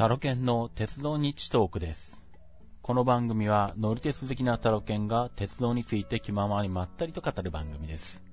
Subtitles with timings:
[0.00, 2.24] タロケンの鉄道日トークです。
[2.80, 8.24] この番組は乗り鉄好きなタロケンが鉄道について気ままにまったりと語る番組です。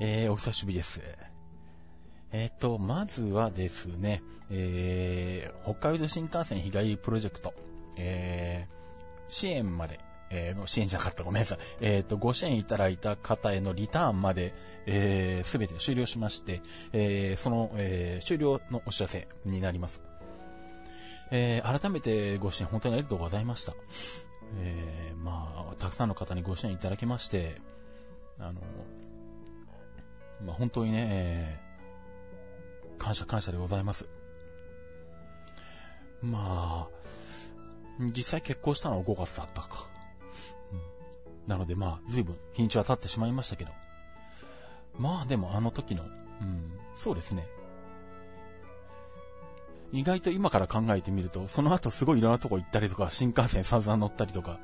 [0.00, 1.02] えー、お久しぶりです。
[2.32, 7.54] えっ、と、まずはですね、えー、北海道新幹線日帰りプロジェクト、
[7.96, 11.58] えー、支援まで、えー、支援じゃなかった、ごめんなさい。
[11.80, 14.52] えっ、と、ご支援いただいた方へのリターンまで、
[14.86, 16.60] えー、すべて終了しまして、
[16.92, 20.09] えー、その、えー、終了のお知らせになります。
[21.30, 23.74] えー、改めてご支援本当にありがとうございました。
[24.58, 27.56] えー、まあ、たくさんの方にご支援いただきまして、
[28.38, 28.60] あの、
[30.44, 31.70] まあ、本当にね、えー
[33.00, 34.06] 感謝感謝でございます。
[36.22, 36.88] まあ、
[37.98, 39.88] 実際結婚したのは5月だったか。
[41.46, 43.70] なのでまあ、随分日にちは経ってしまいましたけど。
[44.98, 47.48] まあでもあの時の、うん、そうですね。
[49.92, 54.60] 意外と今から考えてみると、その後すごいいろんなとこ行ったりとか、新幹線散々乗ったりとか、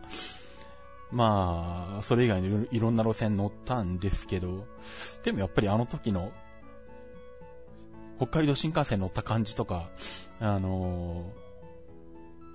[1.10, 4.66] まあ、それ以外にいろんな路線乗ったんですけど、
[5.22, 6.32] でもやっぱりあの時の、
[8.18, 9.90] 北海道新幹線乗った感じとか、
[10.40, 11.46] あのー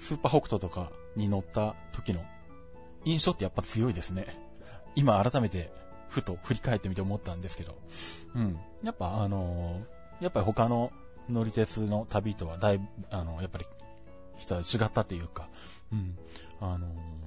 [0.02, 2.26] スーパー北斗とかに乗った時の
[3.06, 4.36] 印象ってやっぱ強いですね。
[4.96, 5.72] 今改めて、
[6.10, 7.78] ふと振り返ってみて思ったんですけど、
[8.34, 8.60] うん。
[8.84, 10.92] やっぱあのーやっぱり他の
[11.32, 13.66] 乗り鉄の旅とはだいぶ、あの、やっぱり、
[14.38, 15.50] 人は違ったっていうか、
[15.92, 16.18] うん。
[16.60, 17.22] あのー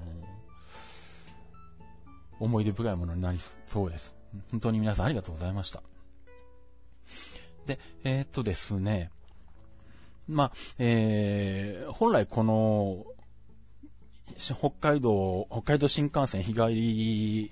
[2.40, 4.14] 思い出深いものになりそうです。
[4.50, 5.82] 本当に皆さんありがとうございました。
[7.66, 9.10] で、えーっとですね、
[10.28, 13.04] まあ、えー、本来この、
[14.36, 17.50] 北海道、北海道新幹線日帰り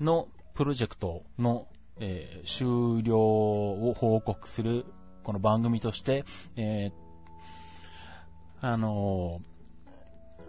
[0.00, 1.68] のプロジェクトの、
[1.98, 4.84] えー終了を報告する
[5.24, 6.24] この番組として、
[6.56, 6.92] えー
[8.60, 9.40] あの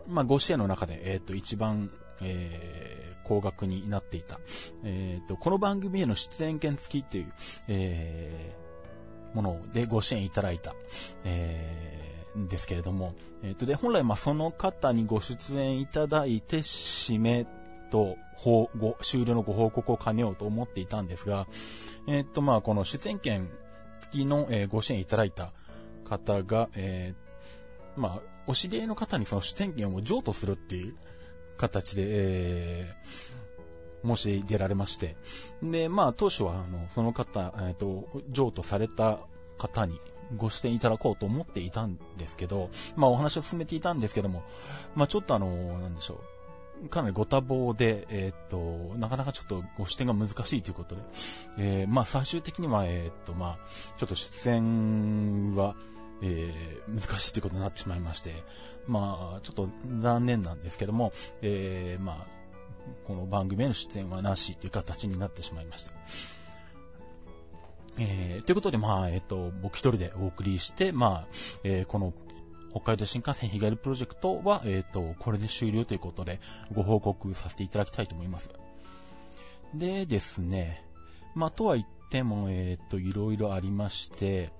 [0.08, 1.90] ーまあ、ご支援の中で、えーっと、一番、
[2.22, 4.40] えー高額になっていた、
[4.84, 7.34] えっと、この番組への出演権付きっていう、
[7.68, 8.66] えー
[9.36, 10.76] ものでご支援いただいた、
[11.26, 12.16] えー
[12.48, 17.48] ですけれども、えっ、と、で、本来、まあ、その方にご出演いただいて、締め
[17.90, 21.48] と、報ご、終了のご報告を兼ねようと思っていたんですが、
[22.08, 23.50] えっ、と、まあ、この出演権
[24.02, 25.52] 付きの、えご支援いただいた
[26.04, 30.96] 方が、えーまあ、お知り合いの方にその出演権を譲渡するっていう
[31.58, 33.36] 形で、えー
[34.06, 35.18] 申し出られまして。
[35.64, 39.20] で、まあ、当初は、あの、その方、えっ、と、譲渡された
[39.58, 40.00] 方に
[40.38, 44.44] ご出演いただこうと思っていたんですけど、まあ、お話を進めていたんですけども、
[44.96, 46.20] まあ、ちょっとあの、なんでしょう。
[46.90, 51.02] かなりご多忙で、えっ、と、なかなかちょっとご出演が難しいということで、
[51.58, 55.76] えーまあ、最終的には、えっ、と、まあ、ちょっと出演は、
[56.22, 58.32] えー難しいということになってしまいまして、
[58.88, 62.28] まあ、ちょっと残念なんですけども、えーまあ、
[63.06, 65.92] この番組への出演はなしという形になってしまいました。
[67.98, 71.28] えーということで、まあ、えっ、と、僕一人でお送りして、まあ、
[71.64, 72.14] えーこの、
[72.76, 76.42] 北海道新幹線日帰りプロジェクトは、えっ、と、これで終了ということで、
[76.74, 78.50] ご報告させていただきたいと思います。
[79.74, 80.84] でですね、
[81.36, 84.52] まあ、とは言っても、えっ、と、いろいろありまして、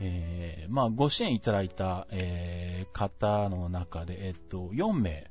[0.00, 5.30] えーまあ、ご支援いただいた、えー方の中で、えっ、と、4名、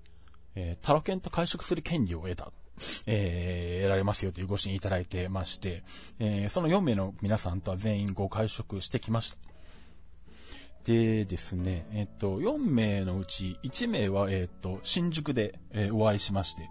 [0.54, 2.52] えータロケンと会食する権利を得た、
[3.08, 5.82] えー得られますよというご支援いただいてまして、
[6.20, 9.47] えーその4名の皆さんとは全員ご会食してきました。
[10.88, 16.70] でですね、えっ、と、4名のうち1名は、えっ、と、新宿で、えーお会いしまして、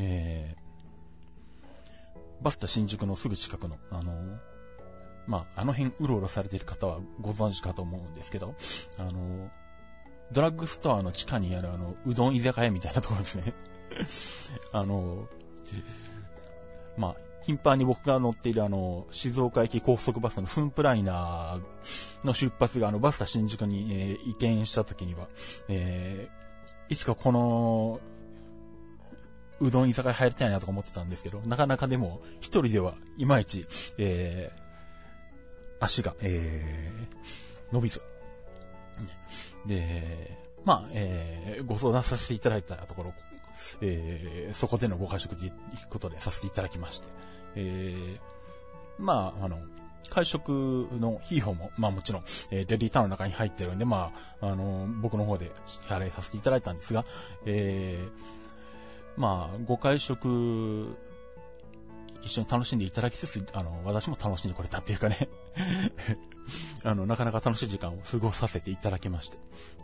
[0.00, 0.64] えー
[2.42, 4.36] バスタ新宿のすぐ近くの、あのー
[5.26, 8.54] まあ、あの辺うろうろされてる方はご存知かと思うんですけど、
[8.98, 9.48] あのー
[10.32, 13.52] ドラッグストアの地下にあるあの、うどん居酒屋みたいなところですね。
[14.72, 15.28] あの、
[16.96, 25.28] まあ、頻繁に僕が乗っているあの、静岡駅高速バスのスンプライナーの出発があの、バスタ新宿に、えー移転した時には、
[25.68, 26.44] えー
[26.92, 28.00] いつかこの、
[29.60, 33.66] うどん居酒屋入りたいなとか思ってたんですけど、なかなかでも、一人ではいまいち、
[33.98, 34.64] えー
[35.80, 38.00] 足が、えー伸びず、
[39.66, 43.14] で、まあ、えーご相談させていただいたところ、
[43.80, 47.08] えーそこでのご会食で行くことでさせていただきまして、
[47.56, 49.58] えーまあ、あの、
[50.10, 57.04] 会食の費用も、まあもちろん、えーデリータウンの中に入ってるんで、まあ、あの、僕の方で支払いさせていただいたんですが、
[57.46, 60.96] えーまあ、ご会食
[62.22, 65.28] 一緒に楽しんでいただきつつ、あの、私も楽しんでこれたっていうかね
[66.82, 69.38] あの、なかなか楽しい時間を過ごさせていただきまして。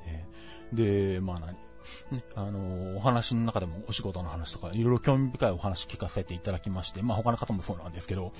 [0.06, 1.56] えー、で、まあ何、
[2.10, 8.32] ね、 あの、お話の中でもお仕事の話とか、いろいろ興味深いお話聞かせていただきまして、まあ他の方もそうなんですけど、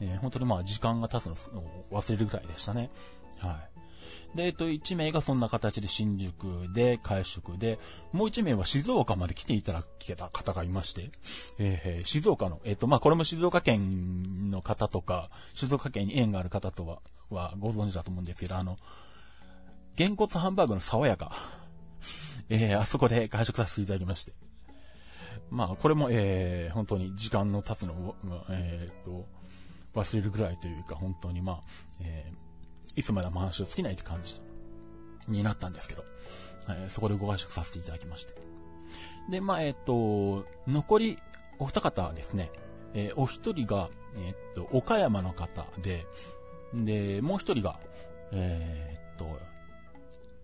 [0.00, 2.90] えー、本当にまあ時間が経つのを忘れるぐらいでしたね。
[3.40, 3.78] はい。
[4.34, 7.78] で、えっと、1名がそんな形で新宿で会食で、
[8.12, 11.10] もう1名は静岡まで来ていただけた方がいまして、
[11.58, 17.00] えー、静岡の、えっと、まあ、これも静岡県の方とか、静岡県に縁がある方とは、
[17.30, 18.76] はご存知だと思うんですけど、あの、
[19.96, 21.32] げんこつハンバーグの爽やか。
[22.48, 24.32] えー、あそこで会食させていただきまして。
[25.50, 28.16] まあ、これも、えー、本当に時間の経つのを、
[28.50, 29.26] えー、っと、
[29.94, 31.62] 忘れるぐらいというか、本当にまあ、
[32.02, 34.40] えー、いつまでも話を尽きないって感じ
[35.28, 36.04] になったんですけど、
[36.68, 38.34] えー、そこでご会食させていただきまして。
[39.30, 41.18] で、まあ、えっ、と、残り
[41.58, 42.50] お二方ですね、
[42.94, 46.06] えー、お一人が、えっ、と、岡山の方で、
[46.74, 47.78] で、もう一人が、
[48.32, 49.38] えっと、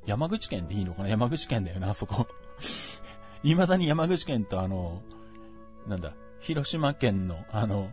[0.06, 1.08] 山口県でいいのかな？
[1.08, 2.26] 山口県だよな、あそこ。
[3.42, 5.02] 未だに山口県とあの、
[5.86, 7.90] なんだ、広島県の、あの、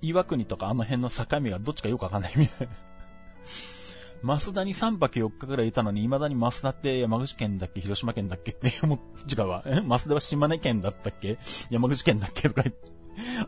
[0.00, 2.72] 岩国とかあの辺の境目がどっちかよくわかんないみたいな。
[4.38, 7.80] 増田に3泊4日くらいいたのに、未だに増田って山口県だっけ？
[7.80, 8.98] 広島県だっけって思っ、
[9.30, 9.62] 違うわ。
[9.66, 9.80] え？
[9.82, 11.38] 増田は島根県だったっけ？
[11.70, 12.48] 山口県だっけ？
[12.48, 12.90] とか言って、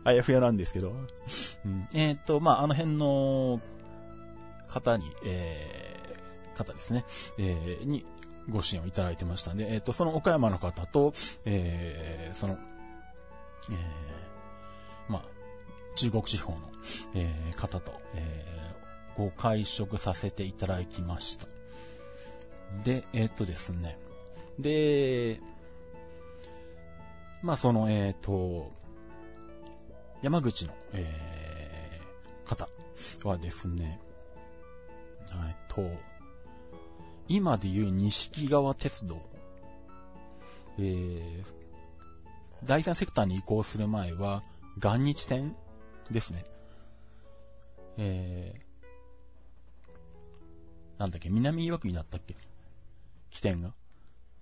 [0.03, 0.91] あやふやなんですけど。
[1.65, 3.59] うん、えっ、ー、と、まあ、あの辺の
[4.67, 5.88] 方に、えー、
[6.63, 7.05] 方ですね、
[7.37, 8.05] えー、に
[8.49, 11.13] ご支援をいただいてましたんで、えっ、ー、と、その岡山の方と、
[11.45, 12.57] えー、その、
[13.71, 15.25] えー、まあ、
[15.95, 16.59] 中国地方の、
[17.15, 21.47] えー、方と、えー、ご会食させていただきました。
[22.83, 23.97] で、えー、っとですね。
[24.57, 25.39] で、
[27.41, 28.71] まあその、えー、っと、
[30.21, 32.67] 山口の、えー、方
[33.23, 33.99] はですね、
[35.47, 35.81] えっと、
[37.29, 39.21] 今でいう西川鉄道、
[40.79, 41.43] えー、
[42.65, 44.43] 第三セクターに移行する前は、
[44.81, 45.55] 元日線
[46.09, 46.43] ですね。
[47.97, 52.35] えー、なんだっけ、南岩国だったっけ？
[53.29, 53.73] 起点が。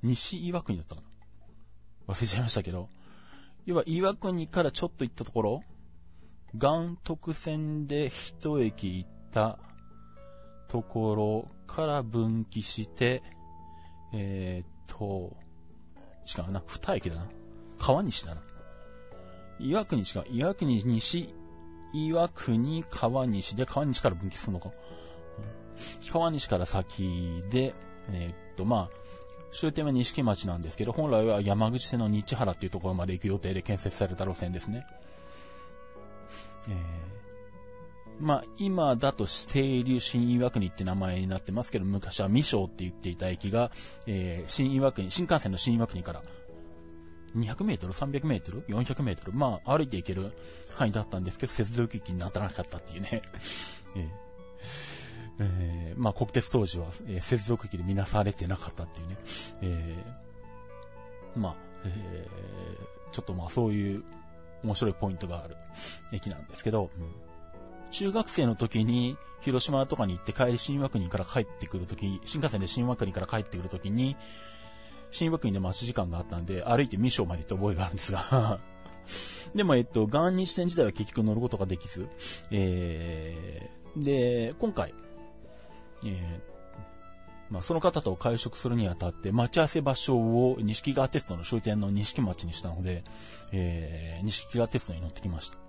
[0.01, 2.13] 西岩国だったかな？
[2.13, 2.87] 忘れちゃいましたけど。
[3.65, 5.63] 要は岩国からちょっと行ったところ、
[6.53, 9.59] 岩徳線で一駅行った
[10.67, 13.21] ところから分岐して、
[14.13, 15.35] えー、っと、
[16.27, 17.27] 違うな、二駅だな。
[17.77, 18.41] 川西だな。
[19.59, 20.23] 岩国違う。
[20.29, 21.33] 岩国西、
[21.93, 24.71] 岩国川西で川西から分岐するのか。
[26.11, 27.73] 川西から先で、
[28.09, 28.89] えー、っと、まあ、
[29.51, 34.85] 終点は錦町なんですけど、本来は山口線の日原っていうところまで行く予定で建設された路線ですね。
[36.69, 36.75] えー、
[38.19, 43.71] まあ、今だと清流新岩国って名前になってますけど、昔は未章って言っていた駅が、
[44.07, 46.23] えー、新岩国、新幹線の新岩国から、
[47.35, 50.31] 200メートル ?300 メートル ?400 メートルまあ、歩いて行ける
[50.73, 53.21] 範囲だったんですけど、接続域にならなかったっていうね。
[53.95, 54.27] えー
[55.39, 59.17] えー、まあ、国鉄当時は、えー、接続機で見なされてなかったっていうね、
[59.61, 64.03] えー、まあ、えー、ちょっとまあそういう
[64.63, 65.55] 面白いポイントがある
[66.11, 67.26] 駅なんですけど、うん、
[67.97, 74.15] 中学生の時に広島とかに行って帰り新和国から帰ってくる時、新幹線で新和国から帰ってくる時に、
[75.09, 78.59] 新和国で待ち時間があったんで、歩いて未章まで行った覚えがあるんですが
[79.55, 82.07] でも、えっと、元日線自体は結局乗ることができず、
[82.51, 84.93] えー、で、今回、
[86.05, 86.39] えー、
[87.49, 93.03] まあ、その方と会食するにあたって、待ち合わせ場所を西川鉄道の終点の西町にしたので、
[93.51, 95.66] えー、西川鉄道に乗ってきました。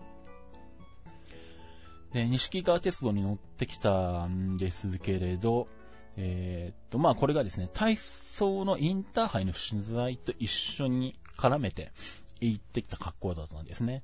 [2.13, 5.69] で、西川鉄道に乗ってきたんですけれど、
[6.17, 11.93] えー、っと、まあ、これがですね、体操のインターハイの取材と一緒に絡めて
[12.41, 14.03] 行ってきた格好だったんですね。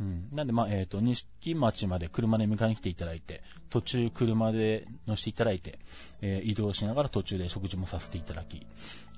[0.00, 0.28] うん。
[0.32, 5.80] なんで、まあ、えっ、ー、と、錦町まで車で迎えに来ていただいて、途中車で乗せていただいて、
[6.20, 8.64] えー、移動しながら途中で食事もさせていただき、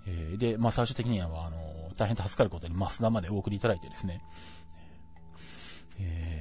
[0.06, 4.22] えー、で、まあ、最終的には、あの、大変助かることに増田までお送りいただいてですね、
[6.00, 6.39] えー、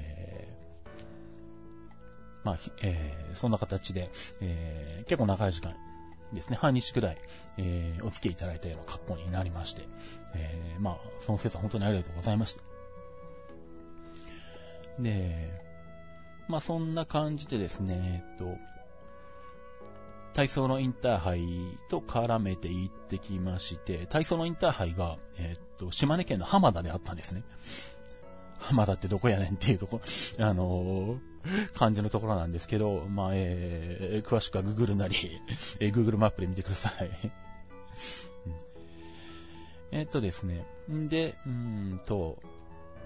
[2.43, 4.10] まあ、えー、そんな形で、
[4.41, 5.75] えー、結構長い時間
[6.34, 7.17] ですね、半日くらい、
[7.58, 9.84] えー、お付き合いいただいたような格好になりまして、
[10.36, 12.63] えー、まあ、その説は本当にありがとうございました。
[15.00, 15.69] で、
[16.48, 18.58] まあそんな感じでですね、えっと、
[20.34, 21.48] 体操のインターハイ
[21.89, 27.43] と絡めて行ってきまして、体操のインターハイが、えっと、島根県の浜田であったんですね。
[28.70, 30.01] 浜田ってどこやねんっていうとこ、
[30.39, 35.16] あのー、感じのところなんですけど、まあ、えー、詳しくは Google なり、
[35.80, 37.32] えー、Google マップで見てください。
[39.92, 40.66] えっとですね。
[40.88, 42.38] で、うんと、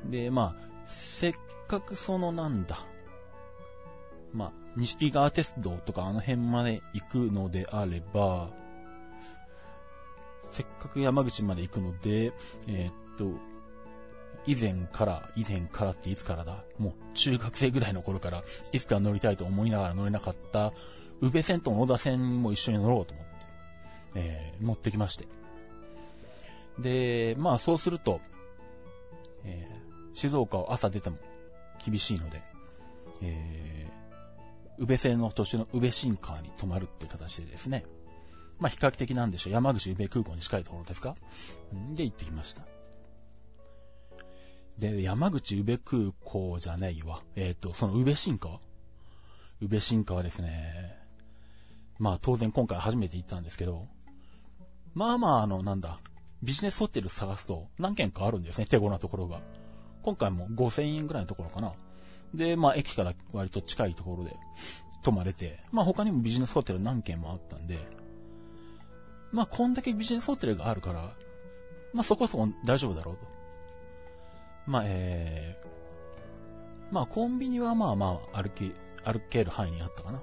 [0.06, 1.34] で、まあ、せっ
[1.68, 2.86] かくそのなんだ、
[4.34, 8.50] まあ、西川鉄道とかあの辺まで行くのであれば、
[10.44, 12.34] せっかく山口まで行くので、
[12.68, 13.40] えー、っと、
[14.46, 16.64] 以前から、以前からっていつからだ？
[16.78, 20.74] もう中学生ぐらいの頃から、いつか乗りたいと思いながら乗れなかった、
[21.22, 23.32] 宇部線と野田線も一緒に乗ろうと思って、
[24.16, 25.28] えー、乗ってきまして。
[26.80, 28.20] で、まあそうすると、
[29.46, 31.18] えー、静岡を朝出ても
[31.86, 32.42] 厳しいので、
[33.22, 37.86] えー、宇部線の途中の宇部新川に泊まるって形でですね、
[38.60, 41.16] まあ比較的なんでしょう、山口宇部空港に近いところですか？
[41.94, 42.64] で行ってきました。
[44.78, 47.22] で、山口宇部空港じゃないわ。
[47.36, 48.60] えっ、ー、と、その宇部新川
[49.62, 50.98] 宇部新川ですね。
[52.00, 53.88] まあ当然今回初めて行ったんですけど、
[54.94, 56.00] まあまああの、なんだ、
[56.44, 59.40] ビジネスホテル探すと何軒かあるんですね、手頃なところが。
[60.02, 61.74] 今回も5000円ぐらいのところかな。
[62.34, 64.36] で、まあ駅から割と近いところで
[65.04, 67.78] 泊まれて、まあ他にもビジネスホテル何軒もあったんで、
[69.32, 71.14] まあこんだけビジネスホテルがあるから、
[71.94, 73.33] まあそこそこ大丈夫だろうと。
[74.66, 80.20] まあ、えー、まあ、コンビニはまあまあ、歩き、歩ける範囲にあったかな。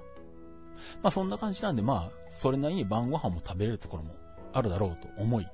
[1.03, 4.15] まあ、そんな感じなんで、まあ、それなりに晩ご飯も食べれるところも
[4.53, 5.45] あるだろうと思い、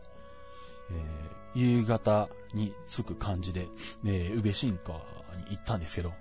[1.55, 3.67] えー、夕方に着く感じで、
[4.03, 5.03] ねえ宇部新川に
[5.51, 6.13] 行ったんですけど、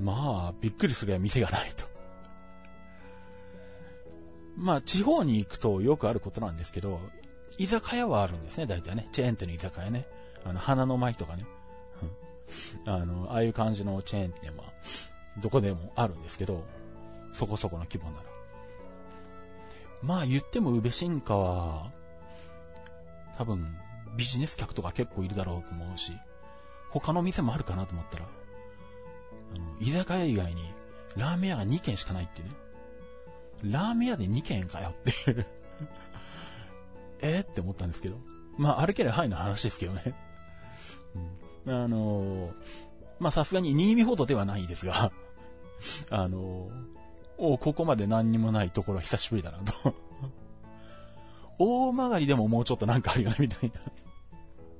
[0.00, 1.84] まあ、びっくりするぐらい店がないと。
[4.56, 7.00] まあ、地方に行くとよくあることなんですけど、
[7.58, 9.08] 居酒屋はあるんですね、大体ね。
[9.12, 10.06] チェーン店の居酒屋ね。
[10.48, 11.44] あの、花の舞とかね。
[12.86, 14.64] あの、ああいう感じのチェーン店は、
[15.38, 16.64] どこでもあるんですけど、
[17.32, 18.24] そこそこの規模なら。
[20.02, 21.90] まあ言っても宇部新華は、
[23.36, 23.66] 多分、
[24.16, 26.12] ビジネス客とか結構いるだろうと思うし、
[26.90, 30.62] 他の店もあるかなと思ったら、あの、居酒屋以外に、
[31.16, 32.54] ラーメン屋が2軒しかないっていうね。
[33.64, 35.46] ラーメン屋で2軒かよって
[37.20, 38.18] えって思ったんですけど。
[38.58, 40.14] まあ、歩ける範囲の話ですけどね
[41.66, 42.52] うん、あのー、
[43.18, 45.12] ま、さすがに新見ほどではないですが
[46.10, 46.70] あのー、
[47.38, 49.94] おここまで何にもないところは久しぶりだなと
[51.58, 53.72] 大曲りでももうちょっとなんかあるよね、みたい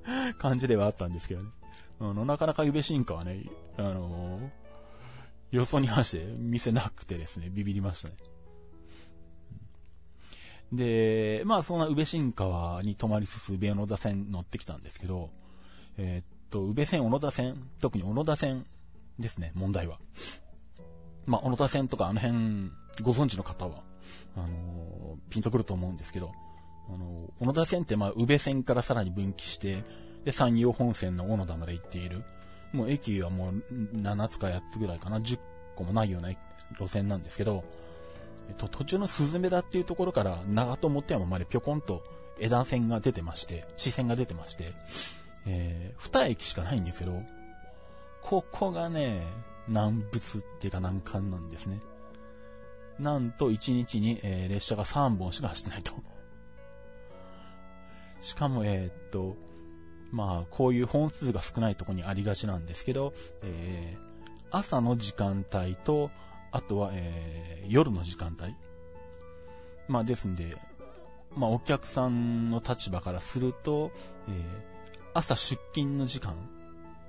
[0.07, 1.51] な 感じではあったんですけどね。
[1.99, 3.45] あの、なかなかゆべ進化はね、
[3.79, 4.51] あのー、
[5.51, 8.17] 予想に反して見せなくてですね、ビビりましたね。
[10.73, 15.31] で、まあそんな宇部新川に泊まりつつ宇部小野田線乗ってきたんですけど、
[15.99, 18.65] えー、っと、宇部線小野田線、特に小野田線
[19.19, 19.99] ですね、問題は。
[21.27, 22.71] まあ小野田線とかあの辺
[23.03, 23.83] ご存知の方は、
[24.37, 26.33] あのー、ピンとくると思うんですけど、
[26.89, 29.83] あのー、小野田線ってまあ宇部線からさらに分岐して、
[30.25, 32.25] で、山陽本線の小野田まで行っている。
[32.73, 33.63] もう駅はもう
[33.97, 35.39] 7つか8つぐらいかな、10
[35.77, 36.31] 個もないような
[36.79, 37.65] 路線なんですけど、
[38.49, 42.03] えっと、途中のスズメダっていうところから長友って山までぴょこんと
[42.39, 44.73] 枝線が出てまして、視線が出てまして、
[45.47, 47.23] えー、二駅しかないんですけど、
[48.23, 49.23] ここがね、
[49.69, 51.81] 難物っていうか難関なんですね。
[52.99, 55.93] なんと1日に、えー、列車が3本しか走ってないと。
[58.21, 59.37] しかも、えー、っと、
[60.11, 63.13] まあ、こういう本数が少ないとこにありがちなんですけど、
[63.43, 66.11] えー、朝の時間帯と、
[66.53, 68.55] あとは、えー、夜の時間帯。
[69.89, 70.57] まあ、ですんで、
[71.37, 73.93] まあ、お客さんの立場からすると、
[74.29, 74.76] えー、
[75.17, 76.35] 朝出勤の時間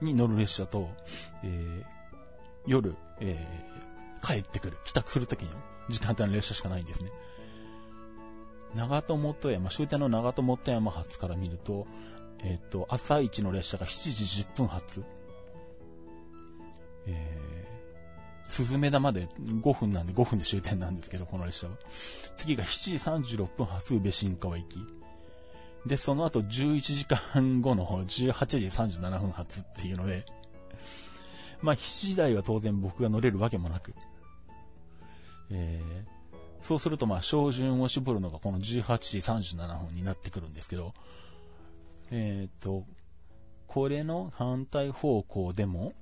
[0.02, 0.90] に乗る列車と、
[1.44, 1.84] えー、
[2.66, 5.52] 夜、えー、帰ってくる、帰宅するときの
[5.90, 7.12] 時間帯の列車しかないんですね。
[8.76, 11.86] 長友と山、終点の長友と山発から見ると、
[12.44, 15.04] えっ、と、朝一の列車が7時10分発。
[17.08, 17.48] えー
[18.50, 21.74] スズメダまで5分なんで5分で終点なんですけど、この列車は。
[22.38, 24.80] 次が7時36分発宇部新川駅。
[25.88, 30.26] で、その後11時間後の18時37分発っていうので、
[31.62, 33.94] まあ7時台は当然僕が乗れるわけもなく。
[35.50, 39.18] えー、そうするとまあ照準を絞るのがこの18時
[39.56, 40.94] 37分になってくるんですけど、
[42.12, 42.84] えっ、ー、と、
[43.68, 45.94] これの反対方向でも、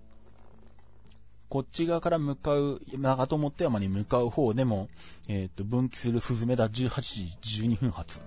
[1.50, 4.90] こっち側から向かう、長友って山に向かう方でも、
[5.28, 8.20] えっ、ー、と、分岐するスズメダ18時12分発。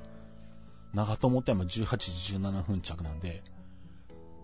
[0.94, 3.42] 長友って山18時17分着なんで、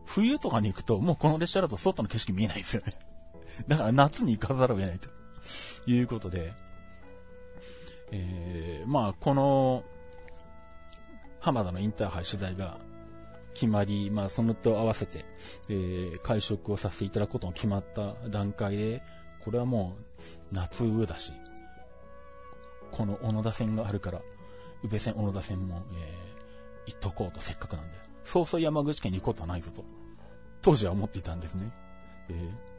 [0.07, 2.95] 冬とかに行くと、もうこの列車だと外の景色見えないですよね。
[3.69, 5.09] だから夏に行かざるを得ないと
[5.87, 6.53] いうことで、
[8.11, 9.85] えー、まあ、この、
[11.41, 12.79] 浜田のインターハイ取材が
[13.55, 15.25] 決まり、まあ、そのと合わせて、
[15.69, 19.03] えー、会食をさせていただくことも決まった段階で、
[19.45, 21.33] これはもう、夏上だし、
[22.91, 24.23] この小野田線があるから、
[24.83, 26.24] 宇部線、小野田線も、えー、
[26.87, 29.85] 行っとこうとせっかくなんで、そうそう山口県に行くことはないぞと、
[30.63, 31.69] 当時は思っていたんですね。
[32.29, 32.75] えー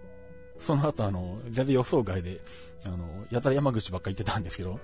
[0.58, 2.40] その後あの、全然予想外で、
[2.86, 4.80] あの、やたら山口ばっか行ってたんですけど、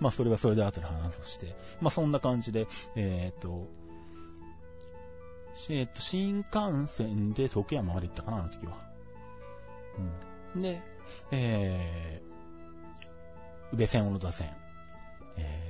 [0.00, 3.68] まあそれはそれで後で話をして、まあそんな感じで、えー、っと、
[5.68, 8.78] えー、っと、新幹線で時山まで行ったかな、あの時は。
[10.54, 10.60] うん。
[10.60, 10.80] で、
[11.32, 14.48] えー、宇部線、小野田線、
[15.36, 15.69] え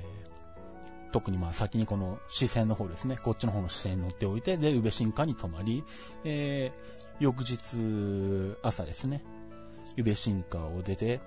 [1.11, 5.83] 特にまあ先にこの支線の方ですね、こっちの方の支線に乗っておいて、で、宇部新幹に泊まり、
[6.23, 9.23] えー、翌日、朝ですね、
[9.97, 11.19] 宇部新川を出て、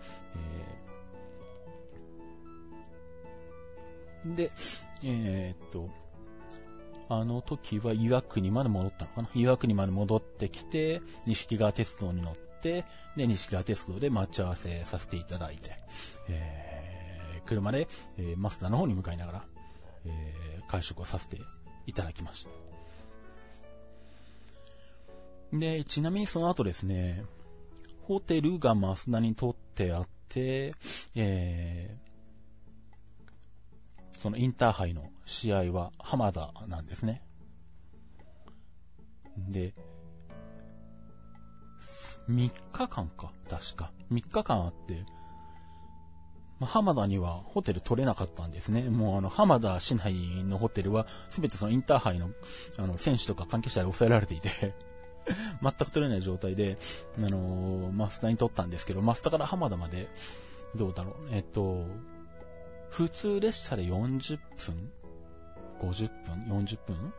[4.25, 4.51] えー、で、
[5.05, 5.89] えー、っと、
[7.11, 9.29] あの時は岩国まで戻ったのかな。
[9.35, 12.85] 岩国まで戻ってきて、西川鉄道に乗って、
[13.17, 15.77] で、西川鉄道で待ち合わせさせていただいて、
[16.29, 17.87] えー、車で、
[18.17, 19.45] えー、マスターの方に向かいながら、
[20.07, 21.39] えー、会食をさせて
[21.87, 22.51] いただきました。
[25.59, 27.25] で、ちなみにその後ですね、
[28.03, 30.73] ホテルが増田にとってあって、
[31.17, 37.23] えー、そのインターハイの試合は浜田なんですね。
[39.37, 39.75] で、
[42.29, 43.93] 3日間か、確か。
[44.11, 45.05] 3日間あって、
[46.65, 48.83] 浜田にはホテル取れなかったんですね。
[48.83, 52.31] もうあの、浜田市内のホテルは、すべてそのインターハイの、
[52.79, 54.75] あの、選手とか関係者で抑えられていて
[55.63, 56.79] 全く取れない状態で、
[57.19, 60.09] あのー、マスターに取ったんですけど、マスターから浜田まで、
[60.75, 61.85] どうだろう、えっと、
[62.91, 64.93] 普通列車で40分
[65.81, 66.11] ?50
[66.47, 67.13] 分 ?40 分？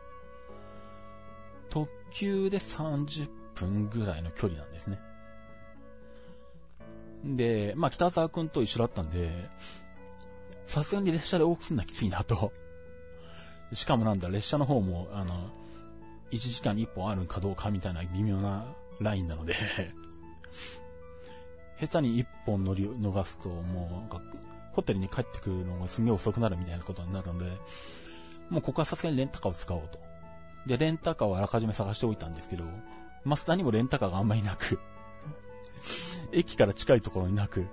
[1.68, 4.98] 特急で30分ぐらいの距離なんですね。
[7.24, 9.30] で、まあ、北沢くんと一緒だったんで、
[10.64, 12.52] さすがに列車で往復すんのはきついなと。
[13.72, 15.50] しかもなんだ、列車の方も、あの、
[16.30, 18.66] 1時間に1本あるかどうかみたいな微妙な
[19.00, 19.54] ラインなので
[21.80, 24.20] 下手に1本乗り逃すと、もうなんか、
[24.72, 27.50] ホテルに帰ってくるのがすげえ遅くなるみたいなことになるので、
[28.50, 29.98] もうここはさすがにレンタカーを使おうと。
[30.66, 32.64] で、レンタカーをあらかじめ探しておいたんですけど、
[33.24, 34.78] マスターにもレンタカーがあんまりなく
[36.32, 37.66] 駅から近いところになく、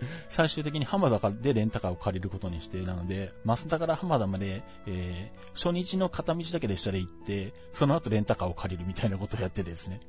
[0.28, 10.00] 最終的に浜田でレンタカーを借りることにして、なので、増田から浜田まで、えー、初日の片道だけ列車で行って、その後レンタカーを借りるみたいなことをやっててですね。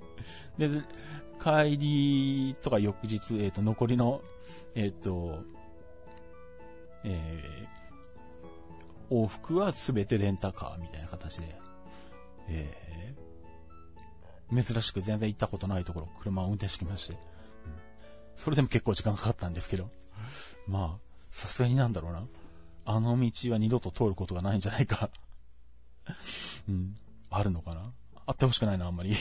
[0.58, 0.70] で、
[1.42, 4.22] 帰りとか翌日、えっ、ー、と、残りの、
[4.76, 5.44] えっ、ー、と、
[7.04, 11.56] えー、往復はすべてレンタカーみたいな形で、
[12.50, 17.29] えー、珍しく全然行ったことないところ、車を運転してきまして、
[18.40, 19.90] それでも結構時間かかったんですけど、
[20.66, 21.00] まあ、
[21.30, 22.24] さすがになんだろうな。
[22.86, 25.10] あの道は二度と通ることがないんじゃないか
[26.70, 26.96] うん。
[27.30, 27.92] あるのかな
[28.26, 29.14] あってほしくないな、あんまり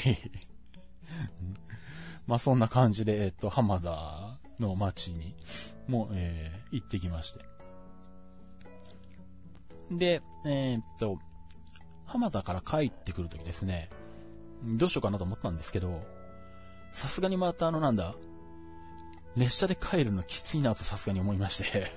[2.29, 5.35] まあそんな感じで、えっと、浜田の町に
[5.89, 7.45] も、えー、行ってきまして。
[9.91, 11.19] で、えー、っと、
[12.07, 13.91] 浜田から帰ってくるときですね、
[14.63, 16.07] どうしようかなと思ったんですけど、
[16.93, 18.15] さすがにまたあのなんだ、
[19.39, 21.91] 列車で帰るのきついなとさすがに思いまして。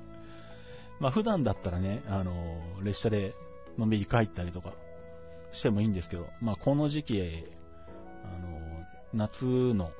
[0.98, 3.34] まあ普段だったらね、あの、列車で
[3.78, 4.72] のんびり帰ったりとか
[5.52, 7.44] してもいいんですけど、まあこの時期、
[8.24, 8.60] あの、
[9.14, 9.92] 夏の、あの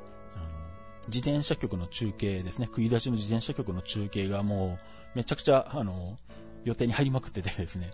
[1.08, 4.78] 自転車局の中継ですね、食い出しの自転車局の中継がも
[5.14, 6.18] うめちゃくちゃ、あの
[6.64, 7.90] 予定に入りまくっててですね、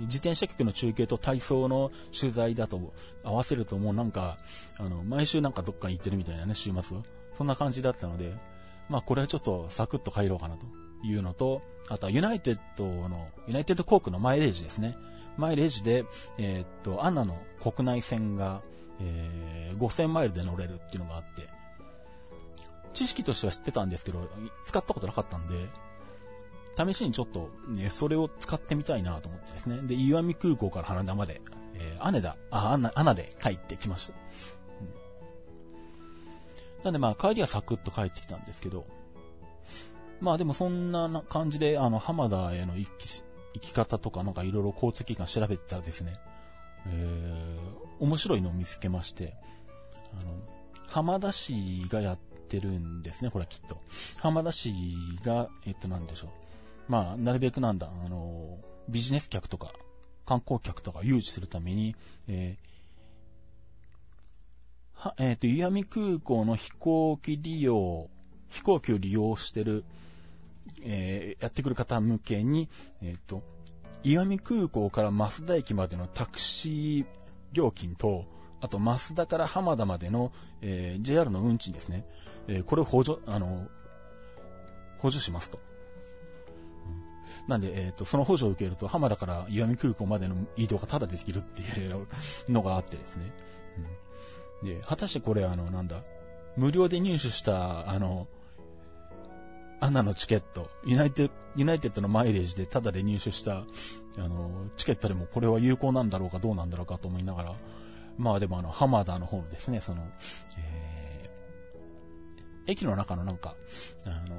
[0.00, 2.92] 自転車局の中継と体操の取材だと
[3.24, 4.36] 合わせるともうなんか、
[4.78, 6.98] あの、毎週なんかどっかに行ってるみたいなね、週末
[7.38, 8.34] そんな感じだったので、
[8.88, 10.66] まあこれはちょっとサクッと帰ろうかなと
[11.04, 14.96] いうのと、あとはユナイテッドの、ユナイテッド航空のマイレージですね。
[15.36, 16.04] マイレージで、
[16.36, 18.60] えー、っと、 ANA の国内線が、
[19.00, 21.48] えー、5000マイルで乗れるっていうのがあって、
[22.92, 24.28] 知識としては知ってたんですけど、
[24.64, 25.54] 使ったことなかったんで、
[26.76, 29.78] 試しにちょっと、ね、それを使ってみたいなと思ってですね。
[29.86, 31.40] で、石見空港から羽田まで、
[31.74, 34.14] えー、羽田、あ、 ANA、ANA で帰ってきました。
[36.84, 38.86] なんでまあ帰りはサクッと帰ってきたんですけど、
[40.20, 43.22] まあでもそんな感じで、あの、浜田への行き、
[43.54, 46.14] 行き方とかなんかいろいろ交通機関調べてたらですね、
[46.86, 49.34] えー面白いのを見つけまして、
[50.20, 50.32] あの、
[50.88, 53.80] 浜田市がやってるんですね、これはきっと。
[54.20, 54.72] 浜田市
[55.24, 56.30] が、えっと、なんでしょう。
[56.88, 59.72] まあ、なるべくなんだ、あの、ビジネス客とか、
[60.24, 61.94] 観光客とか誘致するために、
[62.28, 62.68] えー、
[64.98, 68.08] は、えっ、ー、と、岩見空港の飛行機利用、
[68.48, 69.84] 飛行機を利用してる、
[70.84, 72.68] えー、やってくる方向けに、
[73.00, 73.42] えっ、ー、と、
[74.02, 77.06] 岩見空港から増田駅までのタクシー
[77.52, 78.24] 料金と、
[78.60, 80.32] あと、増田から浜田までの、
[80.62, 82.04] えー、JR の運賃ですね。
[82.48, 83.68] えー、これを補助、あの、
[84.98, 85.60] 補助しますと。
[87.46, 92.08] なんで、えっ、ー、と、その補助を受けると、浜田から石見空港までの移動がタダでできるっていう
[92.48, 93.32] のがあってですね。
[93.76, 94.07] うん、
[94.62, 96.02] で、果たしてこれ、あの、なんだ、
[96.56, 98.26] 無料で入手した、あの、
[99.80, 103.64] ANA のチケット、ユナイテッド、ユナイテッドのマイレージでタダで入手した、
[104.18, 107.54] あの、チケットでもこれは有効なんだろうかどうなんだろうかと思いながら、
[108.16, 110.02] まあでもあの、浜田の方のですね、その、
[110.58, 113.54] えー、駅の中のなんか、
[114.06, 114.36] あの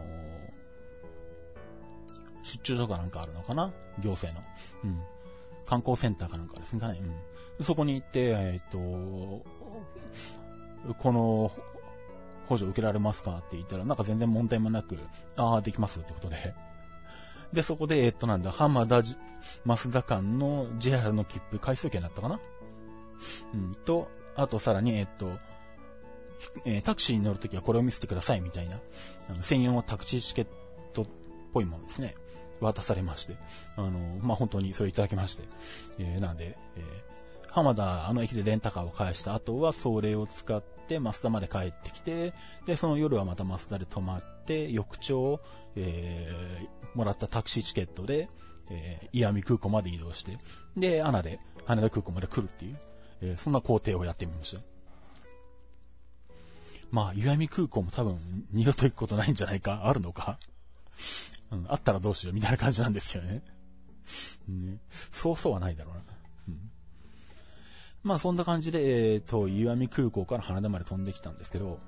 [2.44, 3.72] 出張所かなんかあるのかな？
[4.00, 4.46] 行政の。
[4.84, 5.00] うん。
[5.66, 6.82] 観光センターかなんかですね。
[7.60, 7.64] うん。
[7.64, 8.78] そこに行って、えっ、と、
[10.98, 11.52] この、
[12.48, 14.98] 補助受けられますかって言ったら、なんか全然問題もなく、
[15.38, 16.56] ああ、できますってことで。
[17.54, 19.02] で、そこで、えっと、なんだ、浜田、
[19.66, 22.40] 増田間の JR の切符回数券だったかな？
[23.54, 25.32] うんと、あとさらに、えっと、
[26.66, 28.80] えー、タクシーに乗るときはこれを見せてくださいみたいな、
[29.30, 30.48] あの、専用のタクシーチケッ
[30.94, 31.08] トっ
[31.54, 32.16] ぽいものですね。
[32.62, 33.38] 渡されまして、
[33.78, 33.92] あの、
[34.22, 35.44] まあ、本当にそれいただきまして、
[35.98, 36.99] えー、なんで、えー、
[37.52, 42.34] 浜田、あの駅でレンタカーを返した後は、それを使って、増田まで帰ってきて、
[42.66, 45.40] で、その夜はまた増田で泊まって、翌朝、
[45.76, 48.30] えー、もらったタクシーチケットで、
[48.72, 50.38] えー、岩見空港まで移動して、
[50.76, 52.78] で、アナで羽田空港まで来るっていう、
[53.22, 54.64] えー、そんな工程をやってみました。
[56.92, 58.20] まあ、岩見空港も多分、
[58.52, 60.40] 二度と行くことないんじゃないかあるのか
[61.52, 63.42] うん、あったらどうしようみたいな感じなんですけどね。
[64.48, 66.02] ねそうそうはないだろうな。
[66.50, 66.72] うん、
[68.04, 71.80] まあそんな感じで、えっ、ー、と、岩見空港から羽田まで飛んできたんですけど、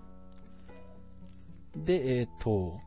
[1.75, 2.79] で、えっ、ー、と、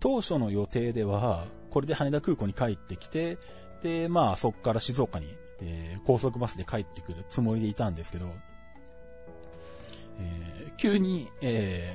[0.00, 3.38] 当初の予定では、これで羽田空港に帰ってきて、
[3.82, 5.28] で、まあそこから静岡に、
[5.60, 8.26] えー、高速バスで帰ってくるつもりでいたんですけど、
[10.18, 11.94] えー、急に、え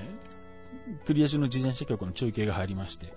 [1.05, 3.13] クリア中の自転車局の中継が入りまして、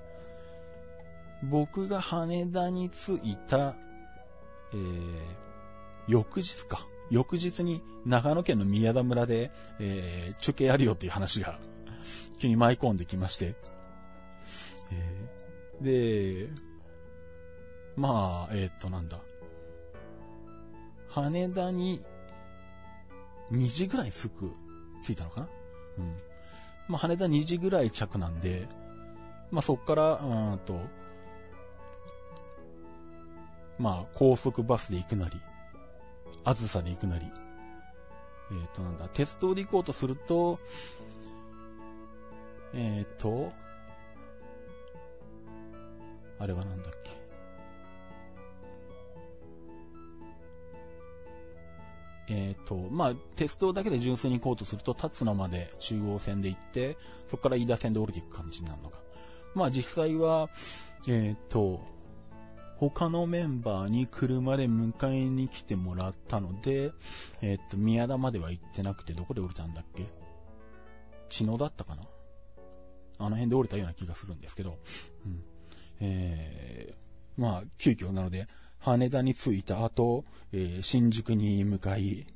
[1.45, 3.75] 僕が羽田に着いた、
[4.73, 5.17] えー、
[6.09, 6.87] 翌日か。
[7.11, 11.59] 翌日に長野県の宮田村で、えー、中継やるよっていう話が
[12.39, 13.55] 急に舞い込んできまして、
[14.91, 16.51] えー、で、
[17.97, 19.21] まあ、えー、っと、なんだ。
[21.09, 22.01] 羽田に
[23.51, 24.51] 2時ぐらい着く、
[25.05, 25.47] 着いたのかな？
[25.99, 26.17] うん。
[26.89, 28.67] まあ、羽田2時ぐらい着なんで、
[29.51, 30.81] まあ、そっから、うんと、
[33.79, 35.39] まあ、高速バスで行くなり、
[36.45, 37.27] あずさで行くなり、
[38.51, 40.59] えっ、ー、と、なんだ、鉄道で行こうとすると、
[42.75, 43.53] えっ、ー、と、
[46.39, 47.13] あれはなんだっけ。
[52.29, 56.97] えっ、ー、と、まあ、鉄道だけで純粋に行こうとすると、立野まで中央線で行って、
[57.29, 58.99] そこから飯田線で降りていく感じになるのか。
[59.55, 60.49] まあ、実際は、
[61.09, 61.81] えっ、と、
[62.91, 66.91] 他のメンバーに車で迎えに来てもらったので、
[67.41, 70.05] えっ、と、宮田までは行ってなくて、どこで降りたんだっけ？
[71.29, 72.03] 茅野だったかな？
[73.21, 74.81] あの辺で降りたような気がするんですけど、
[75.25, 75.45] うん。
[76.01, 78.49] えー、まあ、急遽なので、
[78.81, 82.27] 羽田に着いた後、えー、新宿に向かい、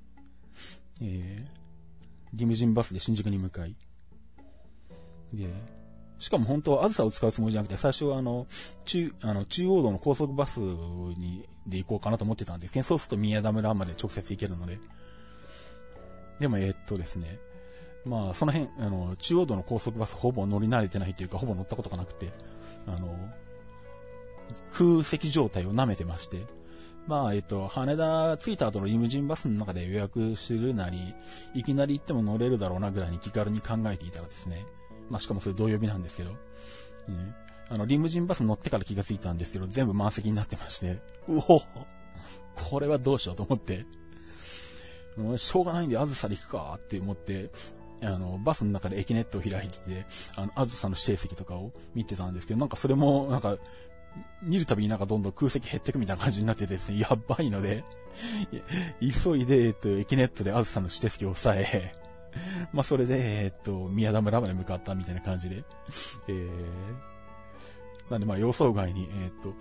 [1.03, 1.49] えー、
[2.35, 3.75] リムジンバスで新宿に向かい、
[5.33, 5.49] で、
[6.19, 8.47] しかも本当はあずさを使うつもりじゃなくて、最初はあの、
[8.85, 14.79] 中、あの、中央道の高速バスに、で行こうかなと思ってたんですけど、そうすると宮田村まで直接行けるので。
[16.39, 17.39] でも、え、っとですね、
[18.05, 22.33] まあ、その辺、あの、中央道の高速バスほぼ乗り慣れてないというか、ほぼ乗ったことがなくて、
[22.87, 23.19] あの、
[24.73, 26.47] 空席状態を舐めてまして、
[27.07, 31.15] まあ、えっと、羽田着いた後のリムジンバスの中で予約するなり、
[31.55, 34.67] いきなり行っても乗れるだろうなぐらいに気軽に考えていたらですね、
[35.11, 36.37] まあ、しかもそれ同曜日なんですけど、ね、
[37.69, 41.63] あの、リムジンバス乗ってから気がついたんですけど、全部満席になってまして、うお。
[42.55, 43.85] これはどうしようと思って、
[45.17, 47.51] もうしょうがないんで、あずさで行くかって思って、
[48.03, 53.57] あの、バスの中で駅ネットを開いてて、あの、あずさの指定席とかを見てたんですけど、なんかそれも、なんか、
[54.43, 57.85] 見るたびになんかどんどん空席減ってくみたいな感じになってですね、やばいので
[59.01, 61.95] 急いで、えっと、駅ネットであずさんの指定席を抑え、
[62.73, 65.65] まあ、それで、えっと、宮田村まで向かったみたいな感じで、
[66.29, 66.51] えー、
[68.11, 69.55] なんでまあ予想外に、えっと、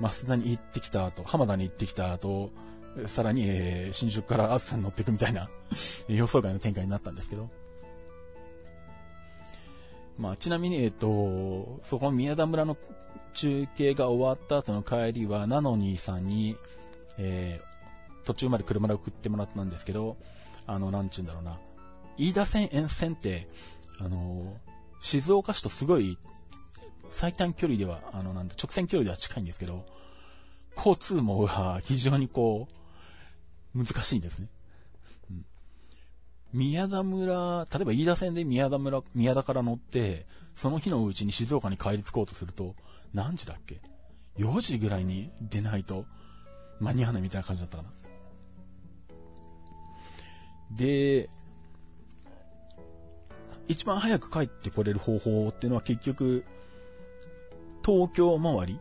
[0.00, 2.50] 増田に行ってきた後、浜田に行ってきた後、
[3.06, 5.50] さらに、えー、新宿からあずさんに乗っていくみたいな
[6.08, 7.50] 予想外の展開になったんですけど、
[10.18, 12.76] まあ、ちなみに、えっと、そこの宮田村の
[13.34, 16.56] 中継が終わった後の帰りは、ナノニーさんに、
[17.18, 20.16] えー、途中まで車で送ってもらったんですけど、
[20.66, 21.58] あの、なんちゅうんだろうな。
[22.18, 23.46] 飯田線沿線って、
[24.00, 24.56] あの、
[25.00, 26.18] 静岡市とすごい、
[27.10, 29.86] 最短距離では、あの、なんだ、直線距離では近いんですけど、
[30.76, 32.68] 交通網が非常にこ
[33.74, 34.48] う、難しいんですね。
[35.30, 35.46] うん
[36.52, 42.74] 宮田村、例えば飯田線で宮田村、宮田から乗って、その日のうちに静岡に帰り着こうとすると、
[43.12, 43.80] 何時だっけ
[44.38, 46.06] ?4 時ぐらいに出ないと
[46.80, 47.90] 間に合わないみたいな感じだったかな。
[50.70, 51.28] で、
[53.68, 56.44] 一番早く帰ってこれる方法っていうのは結局、
[57.84, 58.78] 東京周り、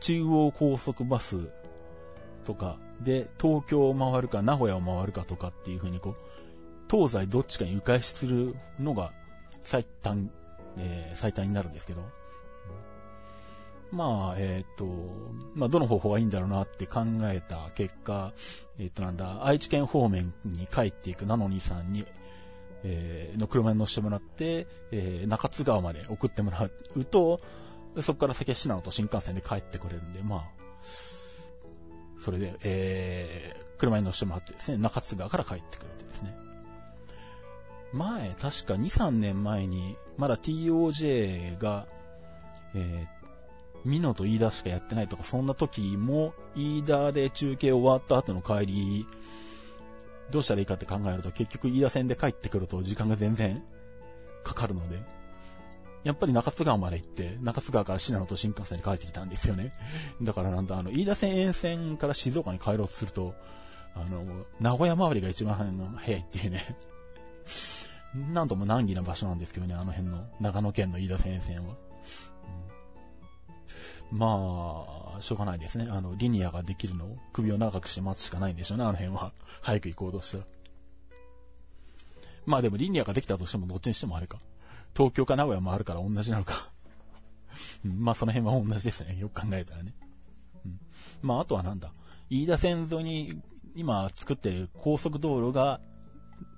[0.00, 1.50] 中央高速バス
[2.44, 6.16] とかで東京を回るか名古屋を回るかとかっていう風にこう、
[6.90, 9.12] 東西どっちかに迂回するのが
[9.60, 10.30] 最短、
[10.78, 12.02] えー、最短になるんですけど、
[13.92, 14.86] まあ、えっ、ー、と、
[15.54, 18.32] まあ、どの方法がいいんだろうなって考えた結果、
[18.78, 22.06] えっ、ー、と、なんだ、愛知県方面に帰っていくナノニさんに、
[22.84, 27.40] えー、の車に乗せてもらって、えー、中津川まで送ってもらうと、
[28.00, 30.42] そこから先は信濃と新幹線で帰ってこれるんで、まあ、
[32.18, 36.36] それで、えー、車に乗せてもらってですね、中津川から帰ってくるってですね。
[37.92, 41.86] 前、確か2、3年前に、まだ TOJ が、
[42.74, 49.06] えー、ミノと飯田しかやってないとか、そんな時も、飯田で中継終わった後の帰り、
[50.30, 53.62] どうしたらいいかって考えると、結局飯田線で帰ってくると時間が全然
[54.44, 55.00] かかるので、
[56.02, 59.72] やっぱり中津川まで行って、中津川から信濃と新幹線で帰ってきたんですよね。
[60.22, 63.34] だからなんだ、あの、飯田線沿線から静岡に帰ろうとすると、
[63.94, 65.54] あの、名古屋周りが一番
[65.96, 66.76] 早いっていうね
[68.32, 71.76] なんとも難儀な場所なんですけどね、あの辺の、長野県の飯田先生は。
[74.12, 74.26] うん、ま
[75.20, 75.86] しょうがないですね。
[75.88, 79.32] あの、リニアができるのを首を長くして待つしかないんでしょうね、あの辺は。
[79.62, 80.44] 早く行こうとしたら。
[82.46, 84.38] まあでもリニアができたとしてもどっちにしてもあれか。
[84.96, 86.70] 東京か名古屋もあるから同じなのか。
[87.84, 89.18] まあその辺は同じですね。
[89.18, 89.94] よく考えたらね。
[90.64, 90.80] うん。
[91.22, 91.92] まああとはなんだ。
[92.30, 93.42] 飯田線沿いに
[93.74, 95.80] 今作ってる高速道路が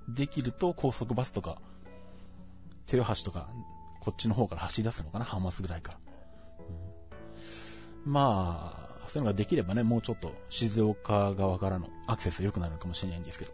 [0.09, 1.61] できると高速バスとか、
[2.91, 3.49] 豊橋とか、
[4.01, 6.12] こっちの方から走り出すのかな浜松ぐらいから。
[8.05, 13.53] まあ、そういうのができればね、もうちょっと静岡側からのアクセス良くなるかもしれないんですけど、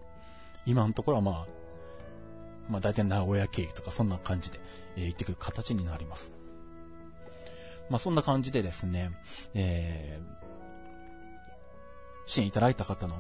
[0.67, 1.47] 今のところはまあ、
[2.71, 4.61] まあ大体名古屋経由とかそんな感じで、
[4.97, 6.33] えー、行ってくる形になります。
[7.91, 9.11] まあそんな感じでですね、
[9.55, 10.37] えー、
[12.27, 13.17] 支援いただいた方の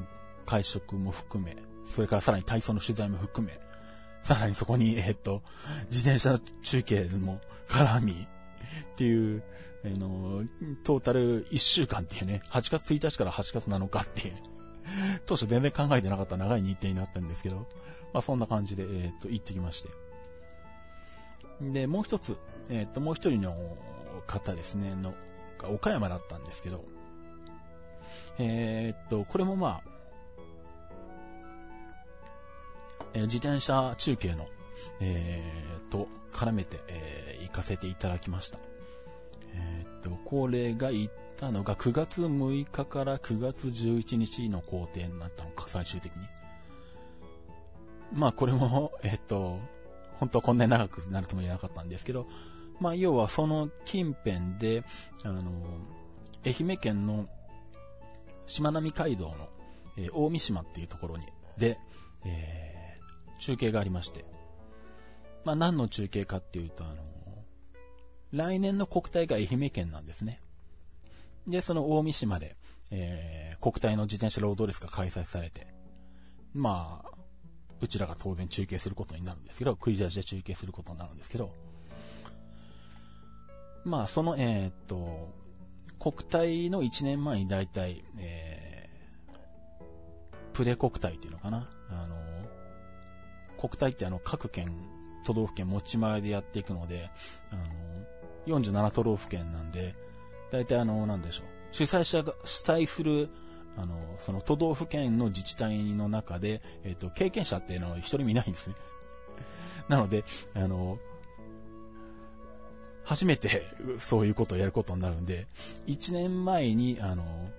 [0.46, 3.58] 会食も含め、それからさらに体操の取材も含め、
[4.22, 5.42] さらにそこに、えっと、
[5.90, 8.26] 自転車中継も絡み、
[8.92, 9.42] っていう、
[9.84, 10.42] あの、
[10.84, 14.34] トータル1週間っていうね、8月1日から8月7日っていう、
[15.26, 17.68] 当初全然考えてなかった長い日程になったんですけど、
[18.12, 19.90] まあそんな感じで、えっと、行ってきまして。
[21.60, 22.38] で、もう一つ、
[22.70, 23.76] えっと、もう一人の
[24.26, 25.14] 方ですね、の、
[25.58, 26.84] が岡山だったんですけど、
[28.38, 29.98] えっと、これもまあ、
[33.14, 34.46] えー、自転車中継の、
[35.00, 38.58] えー、と、絡めて、えー、行かせていただきました。
[39.54, 46.26] えー、っと、これが行ったのが9月6日から9月11日の工程になったのか、最終的に。
[48.12, 49.58] まあ、これも、えっと、
[50.18, 52.26] 本当はこんなに長くなるとも言えなかったんですけど、
[52.80, 54.84] まあ、要はその近辺で、
[55.24, 55.42] あの、
[56.46, 57.28] 愛媛県の
[58.46, 59.48] しまなみ海道の、
[59.96, 61.26] えー、大三島っていうところに、
[61.58, 61.78] で、
[62.24, 62.68] えー
[63.38, 64.24] 中継がありまして。
[65.44, 66.94] まあ、何の中継かっていうと、あの、
[68.32, 70.38] 来年の国体が愛媛県なんですね。
[71.46, 72.54] で、その大三島で、
[72.90, 75.66] えー、国体の自転車ロードレースが開催されて、
[76.54, 77.10] まあ、
[77.80, 81.52] うちらが当然中継することになるんですけど、繰り出しで中継することになるんですけど、
[83.84, 85.32] まあ、その、えー、っと、
[85.98, 91.68] 国体の1年前に大体、えー、プレ国体っていうのかな。
[91.90, 92.16] あの、
[93.58, 94.72] 国体ってあの各県、
[95.24, 97.10] 都道府県持ち回りでやっていくので、
[97.50, 97.62] あの、
[98.48, 99.94] 47都道府県なんで、
[100.50, 101.46] 大体あの、なんでしょう。
[101.72, 103.28] 主催者が、主催する、
[103.76, 108.76] あの、その都道府県の自治体の中で、えっ、と、経験者っていうのは一人もいないんですね。
[109.88, 110.98] なので、あの、
[113.04, 113.66] 初めて
[113.98, 115.46] そういうことをやることになるんで、
[115.86, 117.50] 1年前に、あの、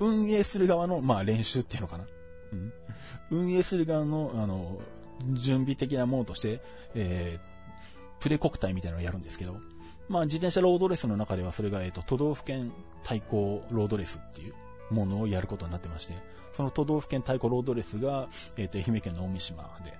[0.00, 2.06] 運営する側の、まあ練習っていうのかな。
[2.52, 2.72] うん。
[3.30, 4.80] 運営する側の、あの、
[5.34, 6.60] 準備的なものとして、
[6.94, 7.55] えー、
[8.20, 9.60] プレ国体みたいなのをやるんですけど、
[10.08, 14.54] まあ自転車ロードレースの中ではそれが、えっ、と、都道府県対抗ロードレースっていう
[14.90, 16.14] ものをやることになってまして、
[16.52, 19.94] その都道府県対抗ロードレースが、えっ、と、愛媛県の大三島で、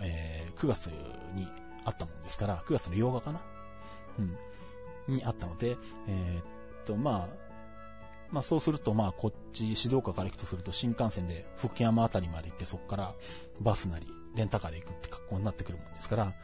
[0.00, 0.86] えー、9月
[1.34, 1.46] に
[1.84, 3.40] あったもんですから、9月の8日かな？
[4.18, 5.14] うん。
[5.14, 5.76] にあったので、
[6.08, 6.42] えー、っ
[6.84, 7.44] と、まあ、
[8.30, 13.14] まあそうすると、まあこっち、静岡から行くとすると新幹線で福山あたりまで行ってそこから
[13.60, 16.34] バスなり、レンタカーで行くって格好になってくるもんですから、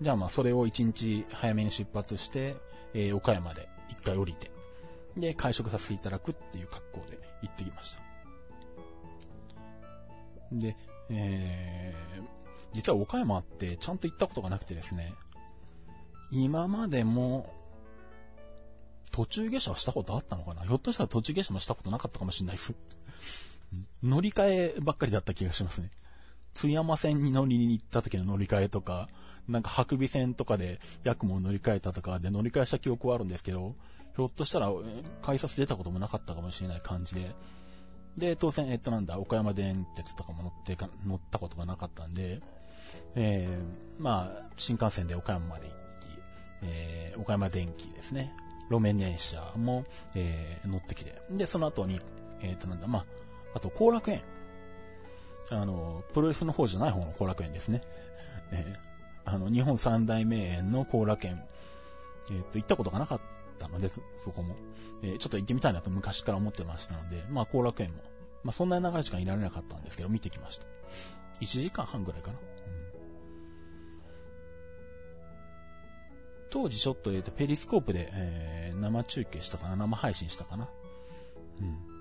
[0.00, 2.56] じゃあまあそれを1日早めに出発して、
[2.94, 4.50] えー、岡山で1回降りて、
[5.16, 8.02] で、会食させていただくっていう格好で行ってきました。
[10.52, 10.76] で、
[11.08, 12.24] えー、
[12.72, 15.14] 実は岡山ってちゃんと行ったことがなくてですね、
[16.30, 17.52] 今までも、
[19.12, 20.62] 途中下車はしたことあったのかな？
[20.62, 22.74] ひょっとしたら途中下車もしたことなかったかもしれないです。
[24.02, 25.90] 乗り換えばっかりだった気がしますね。
[26.56, 29.08] 津山線に乗りに行った時の乗り換えとか、
[29.46, 33.74] なんか白尾線とかでヤクモを乗り換えたとかで乗り換えした記憶はあるんですけど、
[34.16, 34.70] ひょっとしたら
[35.20, 37.34] 改札出たこともなかったかもしれない感じで、
[38.16, 42.40] で、当然、えっとなんだ、岡山電鉄とかも乗ってか、乗ったことがなかったんで、
[43.14, 45.74] えー、まあ、新幹線で岡山まで行き、
[46.62, 48.32] えー、岡山電気ですね。
[48.70, 51.20] 路面電車も、えー、乗ってきて。
[51.30, 52.00] で、その後に、
[52.40, 53.04] えっ、となんだ、まあ、
[53.54, 54.22] あと、後楽園。
[55.50, 57.82] あの、プロレスの方じゃない方の後楽園ですね。
[58.52, 61.42] えー、あの、日本三大名園の後楽園。
[62.30, 63.20] えっ、と、行ったことがなかっ
[63.58, 64.56] たので、そこも。
[65.02, 67.96] えー、ちょっと行ってみたいなと昔から思ってましたので、まあ、後楽園も。
[68.42, 70.66] まあ、そんなに長い時間いられなかったんですけど、見てきました。
[71.40, 72.38] 1時間半ぐらいかな。
[76.50, 80.68] 当時ちょっと、えっ、と、ペリスコープで、えー、生中継したかな生配信したかな
[81.60, 81.95] うん。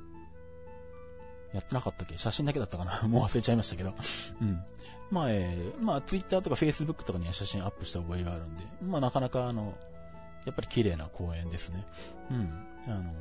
[1.55, 2.17] やってなかったっけ？
[2.17, 3.01] 写真だけだったかな？
[3.07, 3.93] もう忘れちゃいましたけど。
[4.41, 4.63] うん。
[5.11, 9.77] まあ、えー、まあ、ツイッターとかフェイスブックとかには写真アップした覚えがあるんで、まあ、なかなかあの、
[10.45, 11.85] やっぱり綺麗な公園ですね。
[12.31, 12.67] うん。
[12.87, 13.13] あの、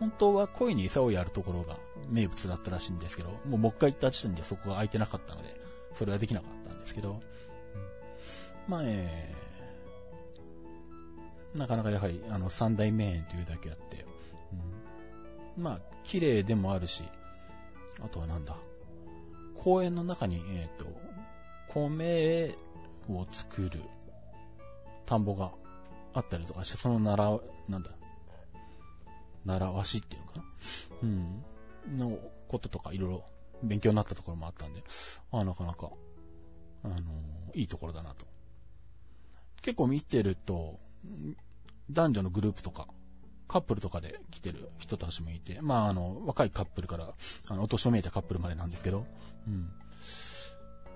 [0.00, 5.60] 本当は恋に餌をやるところが名物だったらしいんですけど、もうもう一回行った時点でそこが空いてなかったので、
[5.94, 7.20] それはできなかったんですけど、うん、
[8.66, 14.04] まあ、えー、なかなかやはり、あの、三大名園というだけあって、
[15.56, 17.04] うん、まあ、綺麗でもあるし、
[18.00, 18.56] あとはなんだ、
[19.54, 20.86] 公園の中に、えっ、ー、と、
[21.68, 22.54] 米
[23.08, 23.80] を作る
[25.06, 25.50] 田んぼが
[26.14, 27.90] あったりとかして、その習わ、なんだ、
[29.44, 30.44] 習わしっていうのかな？
[31.02, 31.44] うん。
[31.98, 33.24] のこととかいろいろ
[33.62, 34.82] 勉強になったところもあったんで、
[35.32, 35.90] ああなかなか、
[36.84, 38.26] あのー、いいところだなと。
[39.62, 40.78] 結構見てると、
[41.90, 42.88] 男女のグループとか、
[43.52, 47.12] カップルとかで来てる人たちもいて、まあ、あの、若いカップルから、
[47.50, 49.04] あの、お年をめいたカップルまでなんですけど、
[49.46, 49.68] うん。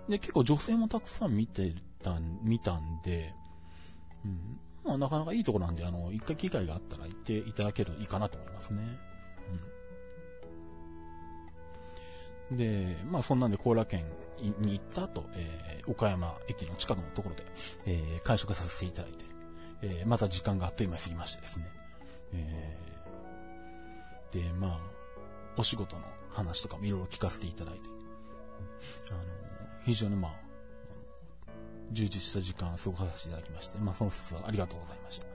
[0.08, 3.34] で、結構女性もたくさん見てた、見たんで、
[4.24, 4.58] うん。
[4.86, 8.82] まあ、なかなかいいとこなんで、あの、一回機会があったら行っていただけるといいかなと思いますね。
[12.50, 12.56] うん。
[12.56, 14.06] で、まあ、そんなんで、後楽園
[14.60, 17.44] に行った後、えー、岡山駅の近くのところで、
[17.84, 19.26] えー、会食させていただいて、
[19.82, 21.85] えー、また時間があっという間に過ぎましてですね。
[22.32, 24.80] えー、で、まあ、
[25.56, 27.80] お仕事の話とかもいろいろ聞かせていただいて、
[29.10, 29.20] あの、
[29.84, 30.34] 非常にまあ、
[31.92, 35.26] 充実した時間を過ごさせていただきまして、まあ、その説はありがとうございました。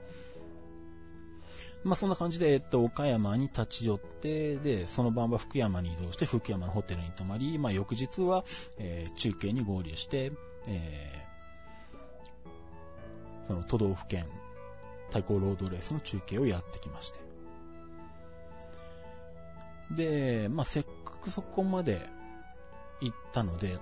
[1.84, 8.44] まあ、そんな感じで、えっと、岡山に立ち寄って、で、その晩は福山に移動して、福山のホテルに泊まり、まあ、翌日は、
[8.78, 10.30] えー、中継に合流して、
[10.68, 14.26] えー、その都道府県
[15.12, 17.20] 対抗ロードレースの中継をやってきまして。
[19.90, 22.08] で、まあ、せっかくそこまで
[23.00, 23.78] 行ったので、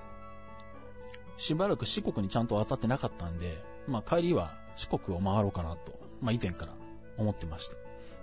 [1.37, 6.73] しばらく四国にちゃんと当たってなかったんで、まあ、帰りは四国を回ろうかなと、まあ、以前から
[7.17, 7.77] 思ってました。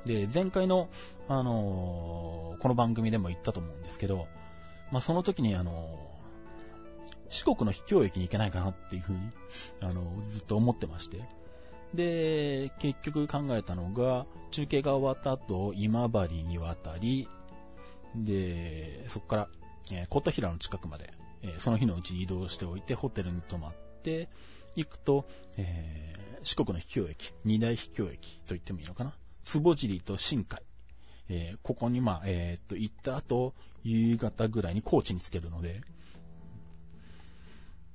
[0.06, 0.90] で、前回の、
[1.28, 4.28] あのー、この番組でも言ったと思うんですけど、
[4.92, 6.08] まあ、その時にあのー
[7.30, 9.20] 四国の秘境駅に行けないかなっていうふうに、
[9.82, 11.22] あの、ずっと思ってまして。
[11.94, 17.28] で、結局考えたのが、中継が終わった後、今治に渡り、
[18.16, 19.48] で、そこから、
[19.92, 21.14] えー、琴平の近くまで、
[21.44, 23.74] えー、その日のうちに移動しておいて、ホテルに泊まっ
[24.04, 24.28] て、
[24.76, 25.26] 行くと、
[25.58, 29.14] えー、四国の秘境駅、二大秘境駅と言ってもいいのかな？
[29.44, 30.62] 坪尻と新海。
[31.30, 35.82] えー、ここにまあ、えー、っと、行った後、夕方ぐらいに高知につけるので、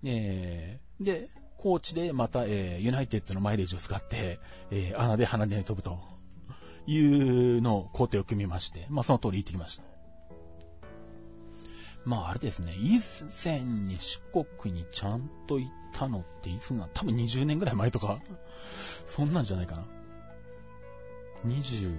[0.05, 1.29] えー、で、
[1.63, 4.41] 高知でまた、えー、ユナイテッドのマイレージを使って、
[4.73, 6.01] えー、穴で鼻で飛ぶと
[6.89, 9.85] いうのを工程を組みまして、まあその通り行ってきました。
[12.05, 12.99] まああれですね、以
[13.45, 14.21] 前に四
[14.59, 18.19] 国にちゃんと行ったのっていつな、多分20年ぐらい前とか、
[19.07, 19.85] そんなんじゃないかな。
[21.47, 21.95] 25、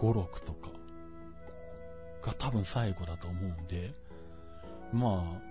[0.00, 0.70] 6とか
[2.22, 3.94] が多分最後だと思うんで、
[4.92, 5.48] まあ、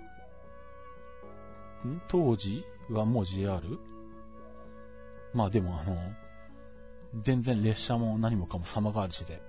[2.10, 3.62] 当時はもう JR?
[5.34, 5.98] まあでもあの、
[7.22, 9.42] 全然列車も何もかも様変わりしてて、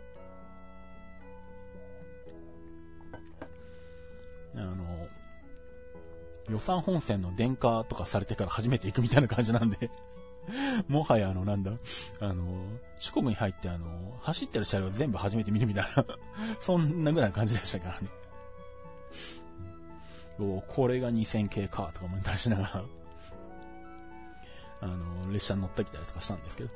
[4.56, 5.08] あの、
[6.48, 9.90] 予算本線の電化とかされてから初めて行くみたいな感じなんで。
[10.88, 11.72] もはやあの、なんだ、
[12.20, 12.44] あの、
[12.98, 16.04] 四国に入ってあの、走ってる車両全部初めて見るみたいな。
[16.60, 18.08] そんなぐらいの感じでしたからね。
[20.40, 22.97] おこれが2000系か、とか思ったりしながら。
[24.80, 26.70] あの、列車に乗ってきたりとかしたんですけど。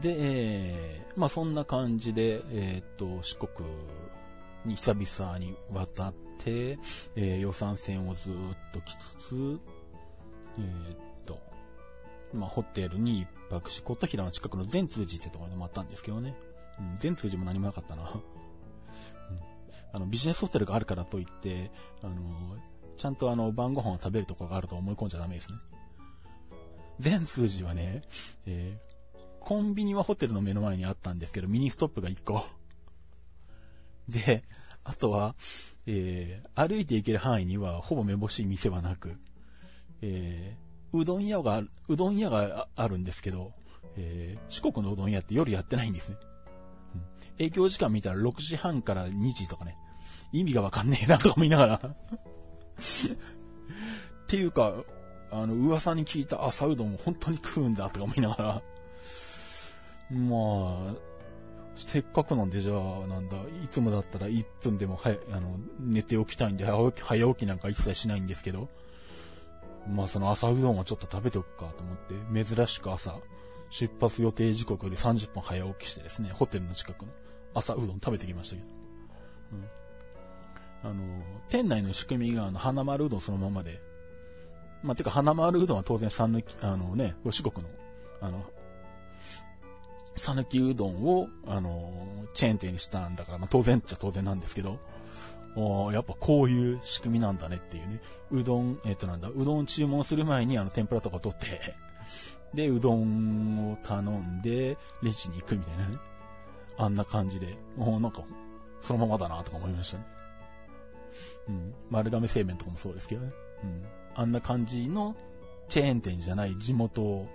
[0.00, 3.68] で、えー、まあそんな感じで、えー、っと、四国
[4.64, 6.78] に久々に渡って、
[7.16, 8.34] えー、予讃線をずっ
[8.72, 9.60] と来つつ、
[10.58, 11.38] えー、っと、
[12.32, 16.34] まあ、ホテルに一泊し、琴平の近くの善通寺ってところにもあったんですけどね。
[16.78, 18.02] うん、善通寺も何もなかったな。
[18.02, 18.22] うん、
[19.92, 21.70] あの、ビジネスホテルがあるからといって、
[22.02, 22.14] あの、
[23.02, 25.58] ちゃんとあの、晩ご飯を食べるとこがあると思い込んじゃダメですね。
[27.00, 28.02] 善通寺はね、
[28.46, 32.46] えー、コンビニはホテルの目の前にあったんですけど、ミニストップが1個。
[34.08, 34.44] で、
[34.84, 35.34] あとは、
[35.84, 39.16] えー、歩いて行ける範囲にはほぼめぼしい店はなく、
[40.00, 43.50] えー、うどん屋が、うどん屋があるんですけど、
[43.96, 46.18] えー、四国のうどん屋って夜やってないんですね。
[46.94, 49.74] うん、営業時間見たら6時半から2時とかね、
[50.32, 51.96] 意味がわかんねえなとか思いながら
[52.80, 54.74] っていうか、
[55.30, 58.62] あの、噂に聞いた朝うどんを本当に食うんだとか思いながら
[60.12, 60.94] まあ、
[61.74, 68.68] せっかくなんで、じゃあ、なんだ、いつもだったら1分でも早、あの、寝ておきたいんで、早起き、早起きなんか一切しないんですけど、
[69.88, 72.14] まあその朝うどんをちょっと食べておくかと思って、
[72.44, 73.18] 珍しく朝、
[73.70, 77.12] 出発予定時刻より30分早起きしてですね、ホテルの近くの
[77.54, 78.68] 朝うどん食べてきましたけど。
[79.52, 79.81] うん。
[80.82, 81.02] あの、
[81.48, 83.80] 店内の仕組みが、あの、花丸うどんそのままで、
[84.82, 87.70] まあ、てか、花丸うどんは当然、三抜き、あのね、四国の、
[88.20, 88.44] あの、
[90.16, 94.78] 讃岐うどんを、あのチェーン店にしたんだから、まあ、当然っちゃ当然なんですけど、
[95.54, 98.00] おやっぱこういう仕組みなんだねっていうね。
[98.30, 101.74] うどん、えっ、となんだ、うどん注文する前にあの天ぷらとか取って
[102.54, 105.98] で、うどんを頼んで、レジに行くみたいなね。
[106.78, 108.22] あんな感じで、もうなんか、
[108.80, 110.04] そのままだなとか思いましたね。
[111.48, 111.74] うん。
[111.90, 113.32] 丸亀製麺とかもそうですけどね。
[113.62, 113.84] うん。
[114.14, 115.16] あんな感じの
[115.68, 117.28] チェーン店じゃない地元を、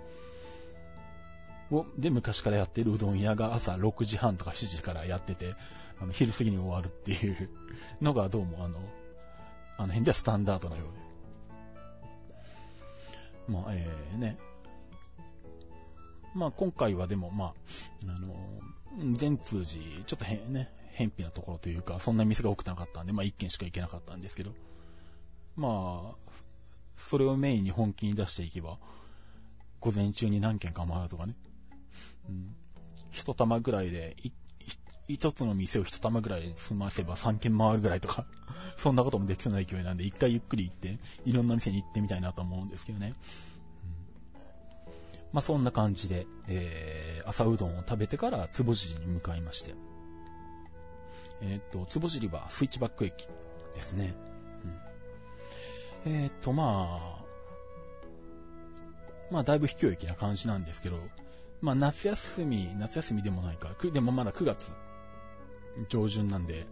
[1.98, 5.54] で、昔からやってるうどん屋が朝6時半とか7時からやってて、
[6.00, 7.50] あの、昼過ぎに終わるっていう
[8.00, 8.78] のがどうもあの、
[9.76, 10.86] あの辺ではスタンダードなよう
[13.48, 13.52] で。
[13.52, 14.38] まあ、えー、ね。
[16.34, 17.52] まあ、今回はでも、まあ、
[18.06, 24.50] あの、全通寺、ちょっと変、ね、偏僻なところというか、そんな店が多くなかったんで、まあ、一軒しか行けなかったんですけど、
[25.54, 26.30] まあ、
[26.96, 28.78] それをメインに本気に出していけば、
[29.78, 31.36] 午前中に何軒か回るとかね、
[32.28, 32.56] うん。
[33.12, 34.16] 一玉ぐらいで、
[35.06, 38.26] 一つの店を一玉ぐらいで済ませば3軒回るぐらいとか
[38.76, 43.14] そんなこともできそうな勢いなんで、一回ゆっくり行って、いろんな店に行ってみたいなと思うんですけどね。
[43.84, 44.44] うん、
[45.32, 49.76] まあそんな感じで、えー、朝うどんを食べてから坪尻に向かいまして。
[51.40, 53.28] えっ、と、坪尻はスイッチバック駅
[53.74, 54.14] ですね。
[56.04, 57.24] うん、えっ、と、まあ、
[59.30, 60.98] まあだいぶ秘境駅な感じなんですけど、
[61.60, 64.72] まあ夏休み、夏休みでもないか、でもまだ9月
[65.88, 66.66] 上旬なんで、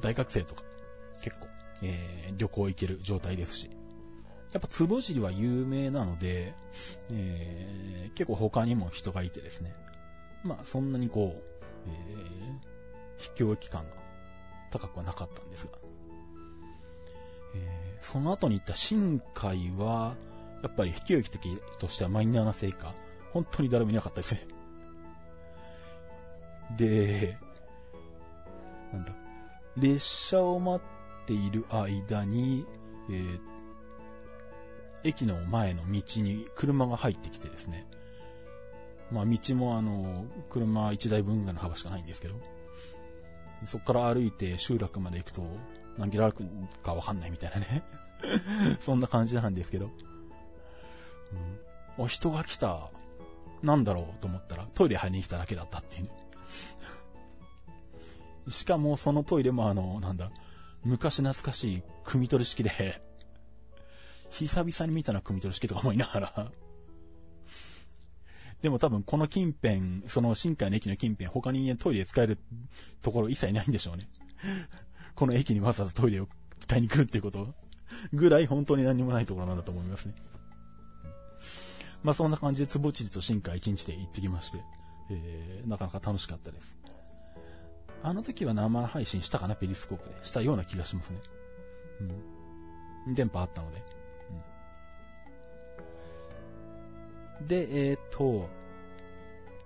[0.00, 0.62] 大学生とか
[1.22, 1.46] 結構、
[1.82, 3.70] えー、旅行行ける状態ですし、
[4.52, 6.54] やっぱ坪尻は有名なので、
[7.10, 9.74] えー、結構他にも人がいてですね、
[10.44, 11.42] まあそんなにこう、
[11.88, 12.71] えー、
[13.22, 13.90] 秘境期間が
[14.70, 15.72] 高くはなかったんですが、
[17.54, 20.14] えー、その後に行った新海は、
[20.62, 22.94] やっぱり秘境駅的としてはマイナーなせいか、
[23.32, 24.40] 本当に誰もいなかったですね。
[26.76, 27.38] で、
[28.92, 29.12] なんだ、
[29.76, 32.66] 列車を待っている間に、
[33.10, 33.40] えー、
[35.04, 37.86] 駅の前の道に車が入ってきてですね、
[39.10, 42.34] まあ道もあの、車1台分ぐらいの幅しかないんですけど、
[43.64, 45.42] そこから歩いて集落まで行くと、
[45.98, 47.82] 何キロ歩くかわかんないみたいなね
[48.80, 49.90] そんな感じなんですけど。
[51.96, 52.90] うん、お、人が来た。
[53.62, 56.10] なんだろうと思ったら、トイレ入りに来ただけだったっていうね。
[58.50, 60.30] しかも、そのトイレもあの、なんだ、
[60.82, 63.02] 昔懐かしい、組取り式で
[64.30, 66.52] 久々に見たな、組取り式とか思いながら
[68.62, 72.38] でも多分この近辺、その新海の駅の近辺、他にトイレ使える
[73.02, 74.08] ところ一切ないんでしょうね。
[75.16, 76.28] この駅にわざわざトイレを
[76.60, 77.54] 使いに来るっていうこと
[78.12, 80.14] ぐらい本当に何もないところなんだと思いますね。
[82.04, 84.60] まあそんな感じで坪知事と新海一日で行ってきまして、
[85.10, 86.78] えー、なかなか楽しかったです。
[88.04, 90.24] あの時は生配信したかな、ペリスコープで。
[90.24, 91.18] したような気がしますね。
[93.06, 93.14] うん。
[93.14, 93.82] 電波あったので。
[97.46, 98.48] で、えっ、と、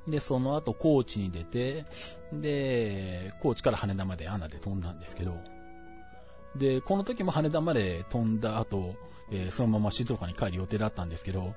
[0.09, 1.85] で、その後、高知に出て、
[2.33, 5.35] で、高知から羽田までアナで飛んだんですけど、
[6.55, 8.95] で、この時も羽田まで飛んだ後、
[9.31, 11.55] えー、そのまま静岡に帰る予定だったんですけど、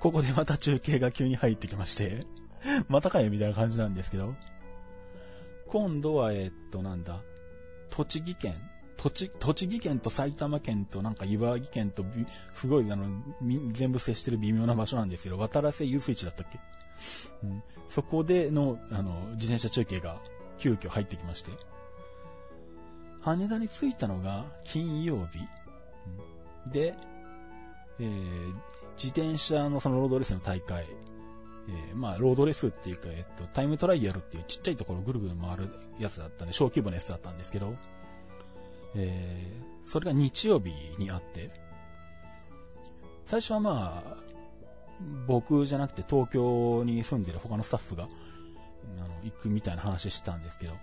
[0.00, 2.26] ここでまた中継が急に入ってきまして
[2.88, 4.34] またかよみたいな感じなんですけど、
[5.68, 7.22] 今度は、えっと、なんだ、
[7.90, 8.54] 栃木県
[8.96, 12.04] 栃、栃木県と埼玉県となんか茨城県と
[12.54, 13.06] すごいあの、
[13.72, 16.58] 全部接してる微妙な場所なんですけど、渡良瀬遊水地だったっけ？
[17.42, 17.62] うん。
[17.88, 20.20] そこでの、あの、自転車中継が
[20.58, 21.50] 急遽入ってきまして。
[23.20, 25.38] 羽田に着いたのが金曜日。
[26.72, 26.94] で、
[27.98, 28.54] えー、
[28.96, 30.86] 自転車のそのロードレースの大会、
[31.68, 35.68] えー、まあ、ロードレースっていうか、えっと、タイムトライアルっていうちっちゃいところぐるぐる回る
[36.00, 37.76] やつだったんで、小規模なやつだったんですけど、
[38.94, 41.50] えー、それが日曜日にあって、
[43.24, 44.16] 最初はまあ、
[45.26, 50.74] 僕じゃなくて東京に住んでる他のスタッフが、あの、行くみたいな話してたんですけど、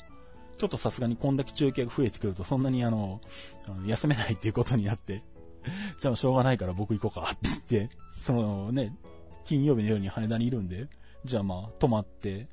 [0.57, 3.21] ちょっとさすがにこんだけ中継が増えてくると、そんなにあの、
[3.67, 5.23] あの休めないっていうことになって、
[5.99, 7.37] じゃあしょうがないから僕行こうかって
[7.77, 8.95] 言って、そのね、
[9.45, 10.87] 金曜日の夜に羽田にいるんで、
[11.23, 12.47] じゃあまあ泊まって、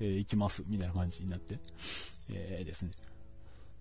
[0.00, 1.58] えー、行きます、みたいな感じになって、
[2.30, 2.90] えー、ですね。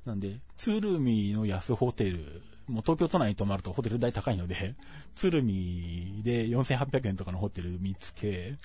[0.05, 2.19] なんで、鶴見の安ホテル、
[2.67, 4.75] もう東京都内に泊まるとホテル代高いので、
[5.15, 8.55] 鶴見で4800円とかのホテル見つけ、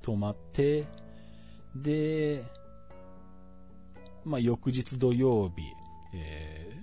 [0.00, 0.86] 泊まって、
[1.76, 2.44] で、
[4.24, 5.62] まあ、翌日土曜日、
[6.14, 6.82] え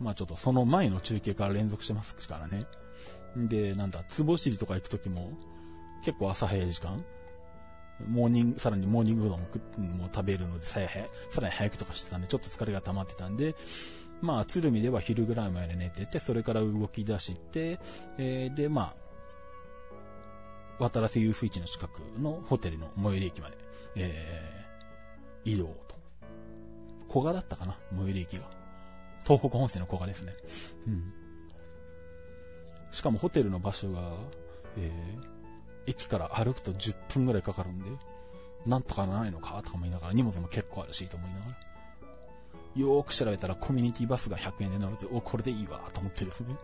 [0.00, 2.64] ー、まあ、ちょっとその前の中継から連続してますからね。
[3.36, 5.32] で、なんだ、つぼしりとか行くときも、
[6.04, 7.04] 結構朝早い時間
[8.08, 9.46] モーニング、さらにモーニングうどんも
[10.04, 10.88] も食べるので、さや
[11.28, 13.54] さらに早くとかしてたんで、ちょっと疲れが溜まってたんで、
[14.20, 17.78] まあ、鶴見では昼ぐらいまで寝てて、それから動き出して、
[18.18, 18.94] えー、で、ま
[20.78, 23.56] あ、渡良瀬遊水地の近くのホテルの最寄り駅まで、
[23.96, 25.94] えー、移動と。
[27.08, 27.76] 小賀だったかな？
[27.92, 28.50] 最寄り駅が。
[29.24, 30.32] 東北本線の小賀ですね。
[30.88, 31.12] うん。
[32.90, 34.00] しかもホテルの場所が、
[34.78, 35.33] えー、
[35.86, 37.90] 駅から歩くと10分ぐらいかかるんで、
[38.66, 41.50] なんとかならないのかとか思いながら、荷物も結構あるしと思いながら。
[42.76, 46.56] よーく調べたらコミュニティバスが100円で乗ると、お、これでいいわと思ってですね。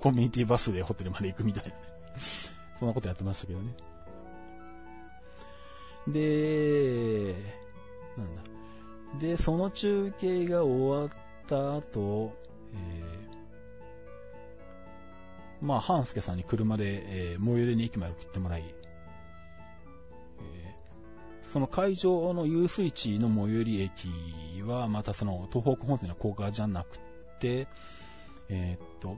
[0.00, 1.72] コミュニティバスでホテルまで行くみたいな。
[2.78, 3.74] そんなことやってましたけどね。
[6.08, 7.34] で、
[8.16, 8.42] なんだ。
[9.20, 11.10] で、その中継が終わっ
[11.46, 12.34] た後、
[12.74, 13.11] えー
[15.62, 24.08] まあ、半助さんに車で、えー、最寄りに駅まで送ってもらい、えー、その会場の遊水地の最寄り駅
[24.66, 26.98] は、またその東北本線の高架じゃなく
[27.38, 27.68] て、
[28.48, 29.16] えー、っと、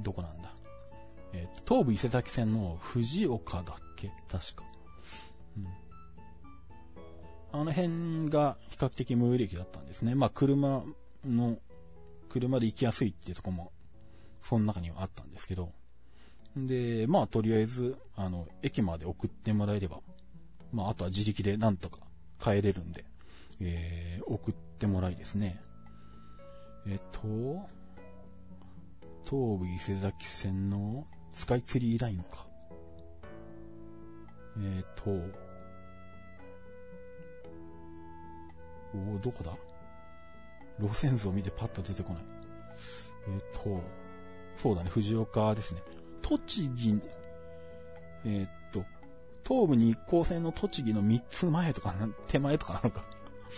[0.00, 0.52] どこなんだ？
[1.32, 4.10] えー、っと、東武伊勢崎線の藤岡だっけ？
[4.28, 4.64] 確か。
[7.52, 10.14] あの辺が比較的最寄り駅だったんですね。
[10.14, 10.82] まあ、車
[11.24, 11.56] の、
[12.28, 13.72] 車で行きやすいっていうとこも
[14.48, 15.72] その中にはあったんですけど、
[16.56, 19.98] で、まあ、とりあえず、あの、駅まで送ってもらえれば、
[20.72, 21.98] まあ、あとは自力でなんとか
[22.38, 23.04] 帰れるんで、
[23.60, 25.60] えー、送ってもらいですね。
[26.86, 27.20] えっと、
[29.24, 32.46] 東武伊勢崎線のスカイツリーラインか。
[34.60, 35.10] えっと、
[38.94, 39.50] おどこだ？
[40.80, 42.22] 路線図を見てパッと出てこない。
[43.28, 43.82] えっと、
[44.56, 45.82] そうだね、藤岡ですね。
[46.22, 47.00] 栃木、
[48.24, 48.84] えー、っと、
[49.46, 51.94] 東武日光線の栃木の3つ前とか、
[52.26, 53.04] 手前とかなのか。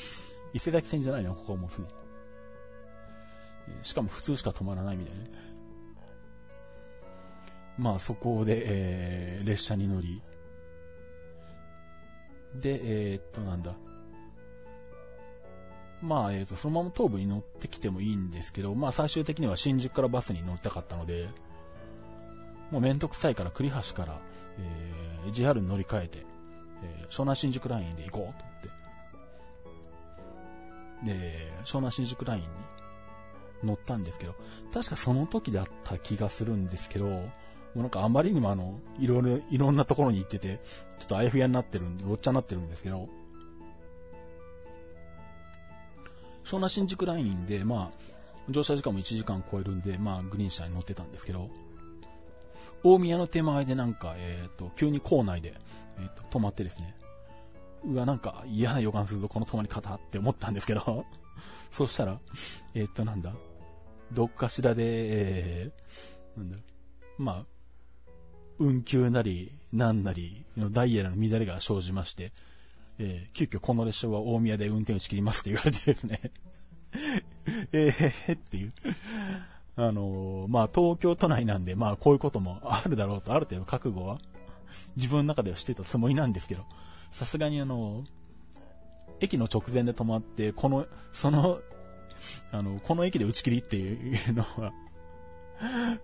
[0.53, 1.95] 伊勢崎線じゃないの、ここはもうすでに。
[3.83, 5.31] しかも普通しか止まらないみたいなね。
[7.77, 10.21] まあそこで、えー、列車に乗り、
[12.57, 13.75] で、えー、っと、なんだ。
[16.03, 21.29] まあ、えっ、と、そのまま東部に乗ってきてもいいんですけど、まあ最終的には新宿からバスに乗りたかったので、
[22.71, 24.21] もうめんどくさいから栗橋から、
[24.59, 26.27] えー、JR に乗り換えて、
[26.83, 28.69] えー、湘南新宿ラインで行こうと思って。
[31.05, 32.47] で、湘南新宿ラインに
[33.65, 34.35] 乗ったんですけど、
[34.73, 37.33] 確かその時だった気がするんですけど、も
[37.77, 40.59] うなんかあまりにもあの、いろいろ、いろんなところに行ってて、
[40.99, 43.09] ちょっとあやふやになってるんで、ごっちゃになってるんですけど、
[46.49, 47.97] 湘南新宿ラインで、まあ、
[48.49, 51.51] 乗車時間も1時間超えるんで、まあ、グリーン車に乗ってたんですけど、
[52.83, 55.53] 大宮の手前でなんか、えっ、ー、と、急に構内で、
[56.01, 56.95] えっ、ー、と、止まってですね、
[57.85, 61.05] うわ、なんか嫌な予感するぞ、この止まり方って思ったんですけど、
[61.71, 62.19] そしたら、
[62.73, 63.35] えっ、ー、と、なんだ、
[64.13, 66.57] どっかしらで、えー、なんだ、
[67.19, 67.47] まあ、
[68.59, 72.33] 運休なり、なんなりのダイヤの乱れが生じまして、
[72.99, 76.21] えー、急遽この列車は大宮で運転を仕切りますって言われてですね。
[77.73, 78.73] えーっていう。
[79.77, 84.19] あのー、まあ、東京都内なんで、まあ、こういうこともあるだろうと、ある程度覚悟は、
[84.97, 86.65] 自分の中ではしてたつもりなんですけど、
[87.13, 88.03] さすがにあの、
[89.21, 91.61] 駅の直前で止まって、この、その、
[92.51, 94.73] あの、この駅で打ち切りっていうのは、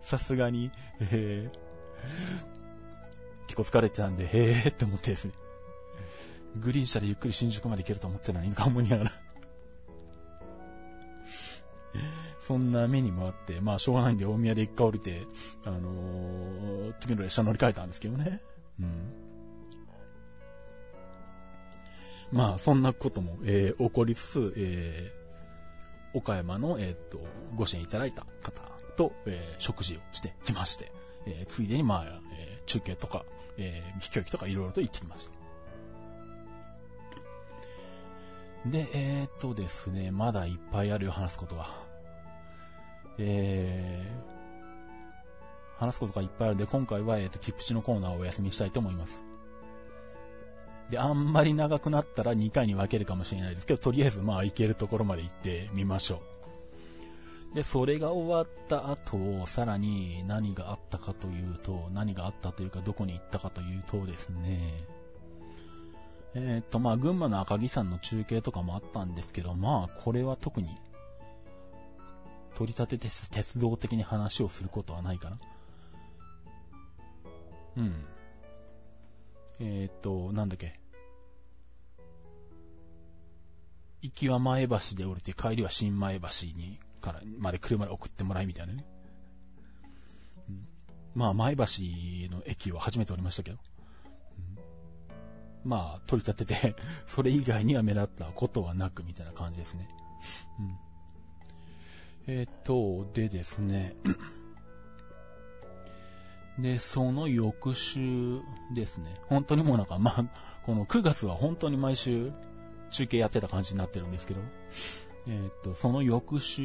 [0.03, 0.71] さすがに、
[1.01, 5.33] えー、結構疲れてたんで、へーって思ってですね、
[6.57, 9.13] グリーン車でゆっくり新宿まで行けると思ってないのか思いながら
[12.45, 15.23] そんな目にもあって、まあ、しょうがないんで大宮で一回降りて、
[15.65, 18.43] あのー、次の列車乗り換えたんですけどね。
[18.79, 19.13] うん。
[22.31, 27.19] まあ、そんなことも、えー、起こりつつ、えー、岡山の、え、っと、
[27.55, 28.61] ご支援いただいた方
[28.95, 30.93] と、えー、食事をしてきまして、
[31.27, 32.05] えー、ついでに、まあ、
[32.39, 33.25] えー、中継とか、
[33.57, 35.44] えー、飛行機とかいろいろと行ってきました。
[38.67, 41.69] で、えー、っとですね、まだいっぱいあるよ、話すことは。
[43.19, 49.23] えー、話すことがいっぱいあるんで、今回は、えっ、と、キプチのコーナーをお休みしたいと思います。
[50.91, 56.23] で、あんまり長くなったら2回に分けるかもしれないですけど、とりあえずまあ行けるところまで行ってみましょ
[57.53, 57.55] う。
[57.55, 64.59] で、それが終わった後、さらに何があったかというと、何があったというか、どこに行ったかというとですね、
[66.37, 70.69] えっ、と、まあ、群馬の赤城山の中継とかもあったんですけど、まあ、これは特に
[72.55, 75.39] 取り立てて鉄道的に話をすることはないかな。
[77.77, 78.05] うん。
[79.61, 80.73] えー、っと、なんだっけ。
[84.03, 86.27] 行きは前橋で降りて帰りは新前橋
[86.57, 88.85] に、から、まで車で送ってもらいみたいなね。
[90.49, 90.67] うん、
[91.15, 91.63] まあ、前橋
[92.31, 93.59] の駅は初めて降りましたけど。
[95.65, 99.89] まあ、取り立てて それ以外には目立ったことはなくみたいな感じですね。
[100.59, 100.79] うん
[102.27, 103.93] えっ、と、でですね。
[106.59, 108.41] で、その翌週
[108.75, 109.21] ですね。
[109.27, 110.25] 本当にもうなんか、まあ、
[110.65, 112.33] この9月は本当に毎週
[112.91, 114.41] 中継やってた感じになってるんですけど、
[115.27, 116.63] えっ、と、その翌週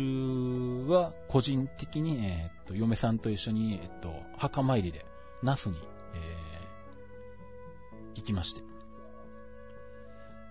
[0.88, 5.06] は個人的に、えっ、と、嫁さんと一緒に、えっ、と、墓参りで、
[5.44, 8.69] 那須に、えー、行きまして。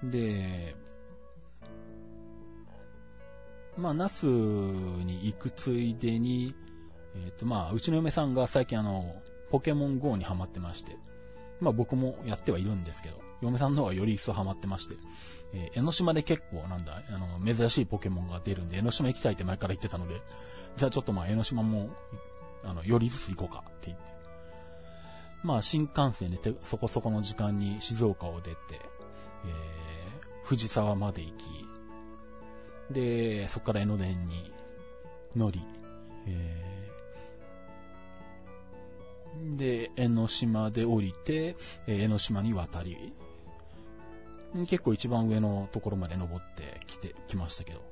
[0.02, 0.74] で、
[3.76, 4.26] まあ、那須
[5.04, 6.54] に行くついでに、
[7.14, 9.14] えっ、ー、と、まあ、うちの嫁さんが最近あの、
[9.50, 10.96] ポケモン GO にハマってまして、
[11.60, 14.96] まあ僕もやってはいるんですけど、嫁さんの方がより一層ハマってまして、
[15.54, 20.20] えー、江ノ島で結構なんだ、あの、珍しいポケモンが出るんで、江ノ島行きたいって前から言ってたので、
[20.76, 21.90] じゃあちょっとまあ江ノ島も、
[22.64, 24.04] あの、よりずつ行こうかって言って。
[25.44, 29.77] まあ新幹線でそこそこの時間に静岡を出て、えー、
[30.48, 34.50] 藤沢まで行き、で、そこから江ノ電に
[35.36, 35.60] 乗り、
[36.26, 41.54] えー、で、江ノ島で降りて、
[41.86, 43.12] え江ノ島に渡り、
[44.70, 47.82] 結構一番上のところまで登ってきて、きましたけど。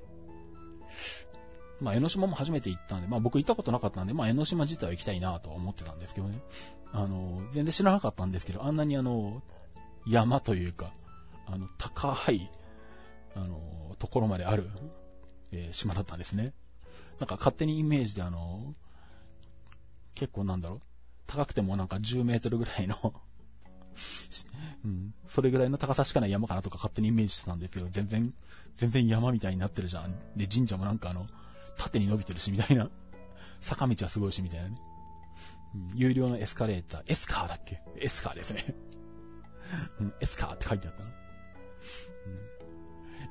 [1.82, 6.40] まあ、江ノ島も初めて行ったんで、まあ僕行ったことなかったんで、まあ江ノ島自体は行きたいなとは思ってたんですけどね。
[6.92, 9.42] あの、全然知らなかったんですけど、あんなにあの、
[10.06, 10.94] 山というか、
[11.46, 12.50] あの、高い、
[13.34, 14.68] あの、ところまである、
[15.52, 16.52] えー、島だったんですね。
[17.18, 18.74] なんか勝手にイメージであの、
[20.14, 20.80] 結構なんだろう、
[21.26, 22.96] 高くてもなんか10メートルぐらいの
[24.84, 28.32] うん、それぐらいの高さしかない山かなとか勝手にイメージしてたんですけど、全然、
[28.76, 30.14] 全然山みたいになってるじゃん。
[30.36, 31.26] で、神社もなんかあの、
[31.78, 32.90] 縦に伸びてるし、みたいな。
[33.60, 34.76] 坂道はすごいし、みたいなね。
[35.74, 37.82] うん有料のエスカレーター、エスカーだっけ？
[37.96, 38.74] エスカーですね。
[40.00, 41.10] うん、エスカーって書いてあったな。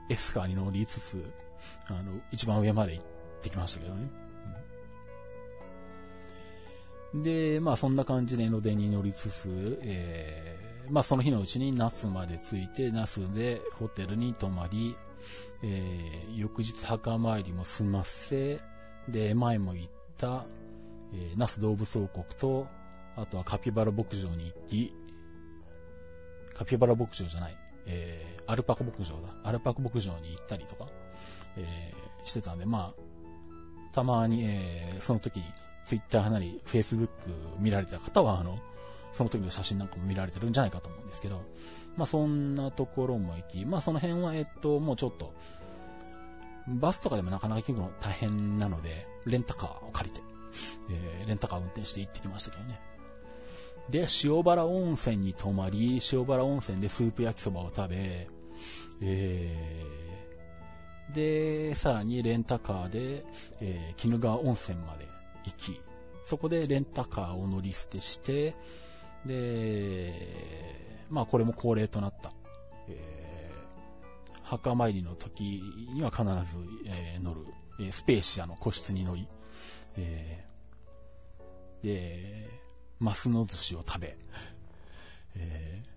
[0.10, 1.24] エスカーに乗りつつ、
[1.88, 3.06] あの、一番上まで行っ
[3.42, 4.10] てきましたけどね。
[7.14, 14.96] うん、で、まあそんな感じで江ノ電に乗りつつ、えー、まあその日のうちに那須まで着いて、那須でホテルに泊まり、
[15.64, 18.60] えー、翌日墓参りも済ませ、
[19.08, 19.88] で、前も言っ
[20.18, 20.46] た、
[21.14, 22.68] えー、那須動物王国と、
[23.16, 24.94] あとはカピバラ牧場に行き、
[26.54, 29.36] カピバラ牧場じゃない、えー、アルパカ牧場だ。
[29.44, 30.88] アルパカ牧場に行ったりとか、
[31.58, 35.42] えー、してたんで、まあ、たまに、えー、その時、
[35.86, 37.14] ツイッターなり、フェイスブック
[37.60, 38.60] 見られた方は、あの、
[39.14, 41.42] その時の写真なんかも見られてるんじゃないかと思うんですけど、
[41.96, 45.34] まあそんなところも行き、まあその辺は、えっと、もうちょっと、
[46.68, 50.22] バスとかでもなかなか行くの大変なので、レンタカーを借りて、
[50.90, 52.80] えー、レンタカー運転して行ってきましたけどね。
[53.90, 58.28] で、塩原温泉に泊まり、塩原温泉でスープ焼きそばを食べ、
[59.02, 63.26] えー、で、さらにレンタカーで、
[63.62, 65.08] えー、鬼怒川温泉まで
[65.46, 65.82] 行き、
[66.24, 68.56] そこでレンタカーを乗り捨てして、
[69.26, 70.12] で、
[71.10, 72.32] まあこれも恒例となった、
[72.90, 75.62] えー、墓参りの時
[75.94, 77.46] には必ず、えー、乗る、
[77.80, 79.28] え、スペーシアの個室に乗り、
[79.98, 82.50] えー、で、
[83.00, 84.18] マスの寿司を食べ、
[85.36, 85.90] えー、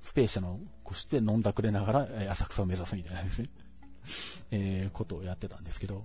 [0.00, 0.60] スペーシャの
[0.92, 3.48] 個室で飲んだくれながら、え浅草を目指すみたいなですね、
[4.52, 6.04] えー、ことをやってたんですけど、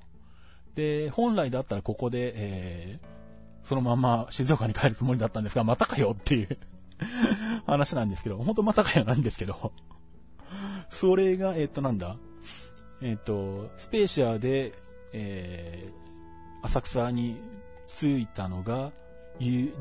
[0.75, 6.57] で、本来だったらここで、えー、そのまま静岡に帰るつもりだったんですが、またかよっていう
[7.67, 9.73] 話なんですけど、本当またかよなんですけど、
[10.89, 12.17] それが、えっ、と、なんだ、
[13.01, 14.71] えっ、と、スペーシアで、
[15.13, 17.37] えー、浅草に
[17.87, 18.91] 着いたのが、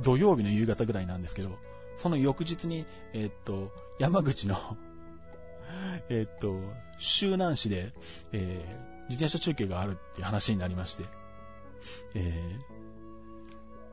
[0.02, 1.58] 土曜日の夕方ぐらいなんですけど、
[1.96, 4.56] その翌日に、えっと、山口の
[6.08, 6.60] えっと、
[6.98, 7.92] 周南市で、
[8.32, 11.04] えー、自転車中継があるっていう話になりまして、
[12.14, 12.20] え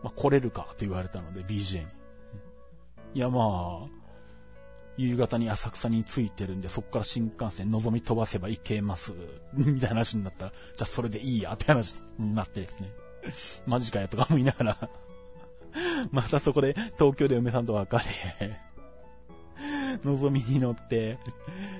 [0.01, 1.88] ー、まあ、来れるかと言われたので、BJ に。
[3.15, 3.88] いや、まあ、
[4.97, 9.13] 夕方に浅草に着いてるんで、そこから新幹線望み飛ばせば行けます。
[9.53, 12.89] みたいな話になったら、じゃあそれでいいやって話になってですね。
[13.65, 14.89] マジかやとか思いながら
[16.11, 17.97] またそこで東京で嫁さんと別
[18.39, 18.59] れ
[20.03, 21.18] のぞみに乗って、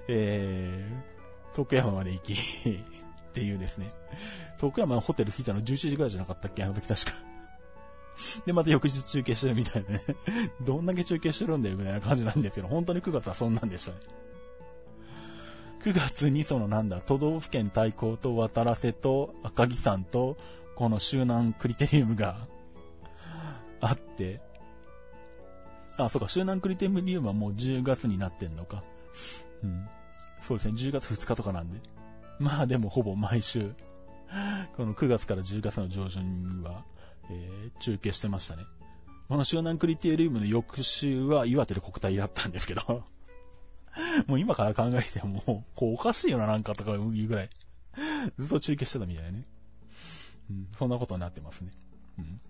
[0.07, 3.91] えー、徳山まで行きっていうですね。
[4.57, 6.63] 徳山のホテル着いたの11時ぐらいじゃなかったっけ？
[6.63, 7.11] あの時確か。
[8.45, 10.01] で、また翌日中継してるみたいなね。
[10.61, 13.97] どんだけ中継してるんだよ、みたいな感じなんですけど、本当に9月はそんなんでしたね。
[15.84, 20.38] 9月にそのなんだ、都道府県対抗と渡良瀬と赤城山と、
[20.75, 22.47] この周南クリテリウムが
[23.81, 24.41] あって、
[25.97, 28.83] あ、そうか、周南クリテムリウムはもう10月になってんのか。
[29.63, 29.87] うん。
[30.41, 31.79] そうですね、10月2日とかなんで。
[32.39, 33.73] まあでもほぼ毎週、
[34.75, 36.83] この9月から10月の上旬には、
[37.29, 38.63] えー、中継してましたね。
[39.27, 42.81] この周南クリテリウムの翌週は岩手で国体だったんですけど
[44.27, 47.49] もう今から考えても、こうおかしいよななんかとか言うぐらい
[48.37, 49.45] ずっと中継してたみたいね。
[50.49, 51.71] うん、そんなことになってますね。
[52.17, 52.41] うん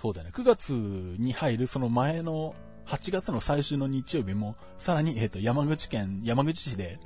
[0.00, 0.30] そうだね。
[0.32, 2.54] 9月に入るその前の
[2.86, 6.98] 8月の最終の日曜日も、さらに、えっ、ー、と、山口県、山口市で、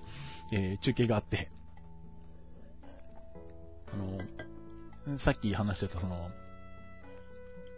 [0.53, 1.49] えー、中継があって、
[3.93, 6.31] あの、さっき話してたその、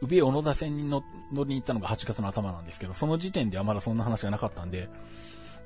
[0.03, 1.03] 宇部小野田線に乗
[1.33, 4.91] 乗りに行ったのが8月の頭なんですけど、その時点ではまだそんな話がなかったんで、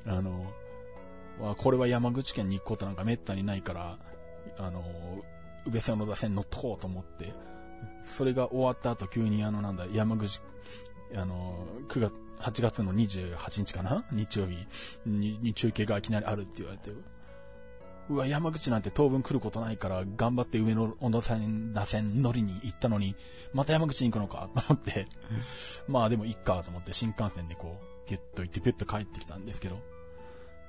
[0.07, 0.47] あの、
[1.57, 3.99] これは山口県に行くことなんか滅多にないから、
[4.59, 4.85] あの、
[5.67, 7.33] 宇部線小野田線に乗っとこうと思って、
[8.05, 10.41] それが終わった後急にあのなんだ、山口、
[11.15, 14.05] あの、9月、8月の28日かな？
[14.13, 14.57] 日曜日。
[15.05, 16.91] にに中継がいきなりあるって言われて、
[18.09, 23.15] うわ、山口なんて当分来ることないから、頑張って上の温度線、打線乗りに行ったのに、
[23.53, 24.49] また山口に行くのか？
[24.55, 25.07] と思って、
[25.87, 29.79] まあでもいっかと思って新幹線でこう、ギュッと行ってピュッと帰ってきたんですけど、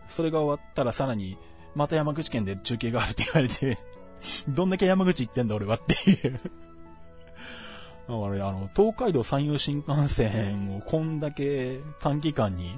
[0.08, 1.38] それが終わったらさらに、
[1.74, 3.78] また山口県で中継があるって言われて、
[4.50, 6.40] どんだけ山口行ってんだ俺はっていう。
[8.08, 12.78] だから、あの、東海道山陽新幹線をこんだけ短期間に、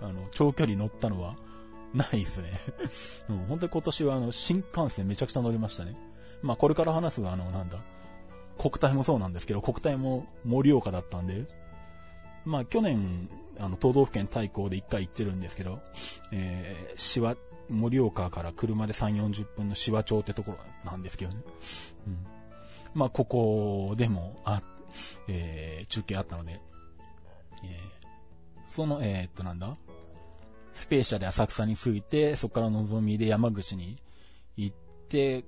[0.00, 1.34] あの、長距離乗ったのは、
[1.94, 2.52] ないですね。
[3.30, 5.94] うん、本当に今年はあの、新幹線めちゃくちゃ乗りましたね。
[6.42, 7.78] まあ、これから話すあの、なんだ、
[8.58, 11.46] 国体もそうなんですけど、国体も盛岡だったんで、
[12.44, 15.80] まあ、去年、あの、都道府県対抗で一回行ってるんですけど、
[16.32, 17.36] えー、しわ、
[17.68, 20.58] 盛岡から車で3、40分の紫波町ってところ
[20.90, 21.42] なんですけどね。
[22.06, 22.35] うん。
[22.94, 24.62] まあ、ここでも、あ、
[25.28, 26.60] えー、中継あったので、えー、
[28.66, 29.76] その、えー、っと、なんだ？
[30.72, 33.96] スペーシャで浅草に着いて、そこからのぞみで山口に
[34.56, 34.76] 行っ
[35.08, 35.44] て、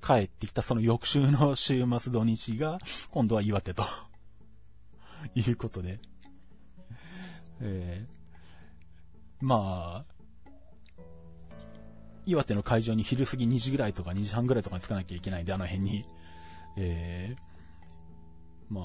[0.00, 2.78] 帰ってきたその翌週の週末土日が、
[3.10, 3.84] 今度は岩手と
[5.34, 5.98] いうことで、
[7.60, 10.14] えー、まあ、
[12.26, 16.04] 岩手の会場に昼過ぎ2時ぐらいとか2時半ぐらいとかに着かなきゃいけないんで、あの辺に。
[16.76, 18.84] えー、まあ、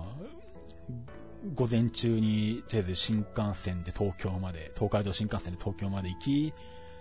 [1.55, 6.53] 午前中に、とりあえず新幹線で東京まで、東海道新幹線で東京まで行き、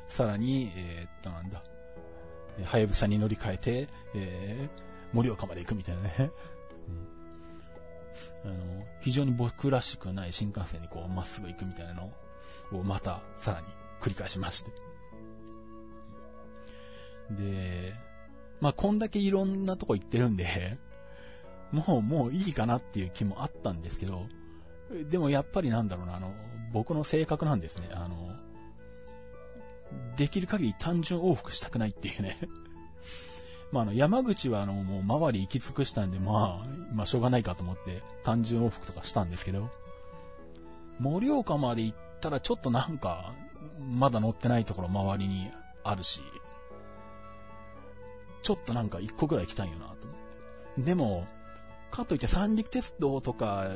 [0.08, 1.62] さらに、えー、っと、なんだ、
[2.64, 6.14] はやぶさに乗り換えて、えー、盛岡まで行くみたいなね。
[8.44, 12.12] うん、あの、非常に僕らしくない新幹線にこう、まっすぐ行くみたいなの
[12.72, 13.66] を、また、さらに
[14.00, 14.70] 繰り返しまして。
[17.30, 17.94] で、
[18.60, 20.72] まあ、こんだけいろんなとこ行ってるんで、
[21.72, 24.26] もう、もういいかなっていう気もあったんですけど、
[25.10, 26.32] でもやっぱりなんだろうな、あの、
[26.72, 27.88] 僕の性格なんですね。
[27.92, 28.36] あの、
[30.16, 32.36] できる限り単純往復したくないっていうね
[33.72, 39.70] まあ、あの、山口はあの、もう周り行き尽くしたんで、まあ、まあ、しょうがないかと思って単純往復とかしたんですけど、
[40.98, 43.34] 盛岡まで行ったらちょっとなんか、
[43.78, 45.50] まだ乗ってないところ周りに
[45.84, 46.22] あるし、
[48.42, 49.96] ちょっとなんか一個ぐらい行きたいよなと思っ
[50.76, 50.82] て。
[50.82, 51.24] でも、
[51.90, 53.70] かといって三陸鉄道とか、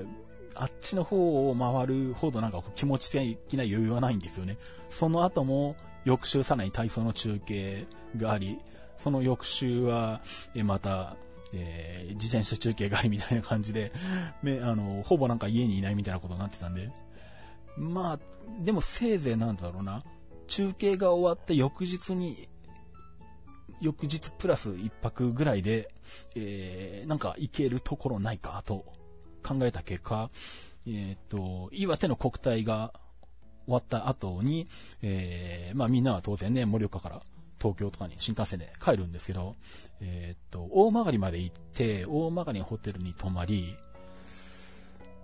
[0.55, 4.59] あっちの方を回るほどなんか気持ち的な余裕はないんですよね。
[4.91, 7.87] その後も翌週さらに体操の中継
[8.17, 8.59] があり、
[8.99, 10.21] その翌週は、
[10.55, 11.17] えまた、
[11.55, 13.93] えー、自転車中継がありみたいな感じで、
[14.43, 16.91] め、あの、ほぼなんか家にいないみたいなことになってたんで。
[17.77, 18.19] まあ、
[18.63, 20.03] でもせいぜいなんだろうな。
[20.47, 22.49] 中継が終わって翌日に
[23.83, 25.91] 翌日プラス1泊ぐらいで、
[26.37, 28.87] えー、なんか行けるところないかと
[29.43, 30.29] 考えた結果、
[30.87, 32.93] えー、っと、岩手の国体が
[33.67, 34.67] 終わった後に、
[35.03, 37.23] えー、まあみんなは当然ね、盛岡から
[37.61, 39.57] 東京とかに新幹線で帰るんですけど、
[40.01, 43.77] えー、っと、大曲まで行って、大曲ホテルに泊まり、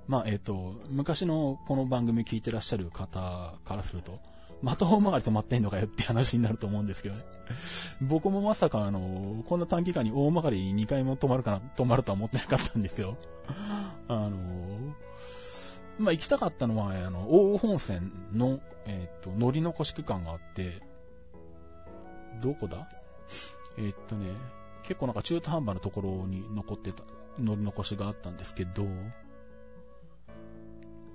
[0.08, 4.18] まあ、えっと、昔のこの番組聞いてらっしゃる方からすると、
[4.60, 7.22] また大曲り止まってんのかよって話になると思うんですけどね。
[8.02, 13.16] 僕もまさかあの、こんな短期間に大曲がり2回も止まるかな、 止まるとは思ってなかったんですけど、
[14.08, 14.36] あの、
[15.98, 20.82] まあ、行きたかったのは、あの、大本線の、えっ、と、乗り残し区間があって、
[22.40, 22.88] どこだ？
[23.76, 24.26] えっ、とね、
[24.82, 27.02] 結構なんか中途半端なところに残ってた、
[27.38, 28.86] 乗り残しがあったんですけど、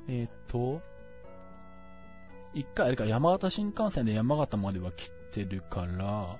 [0.07, 0.81] えっ、と、
[2.53, 6.37] 一回あれか、山形新幹線で山形までは来てるから、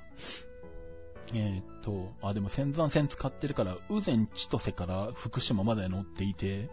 [1.34, 6.70] えっ、と、あ、でも仙山線使ってるから、宇前千歳から福島まで乗っていて、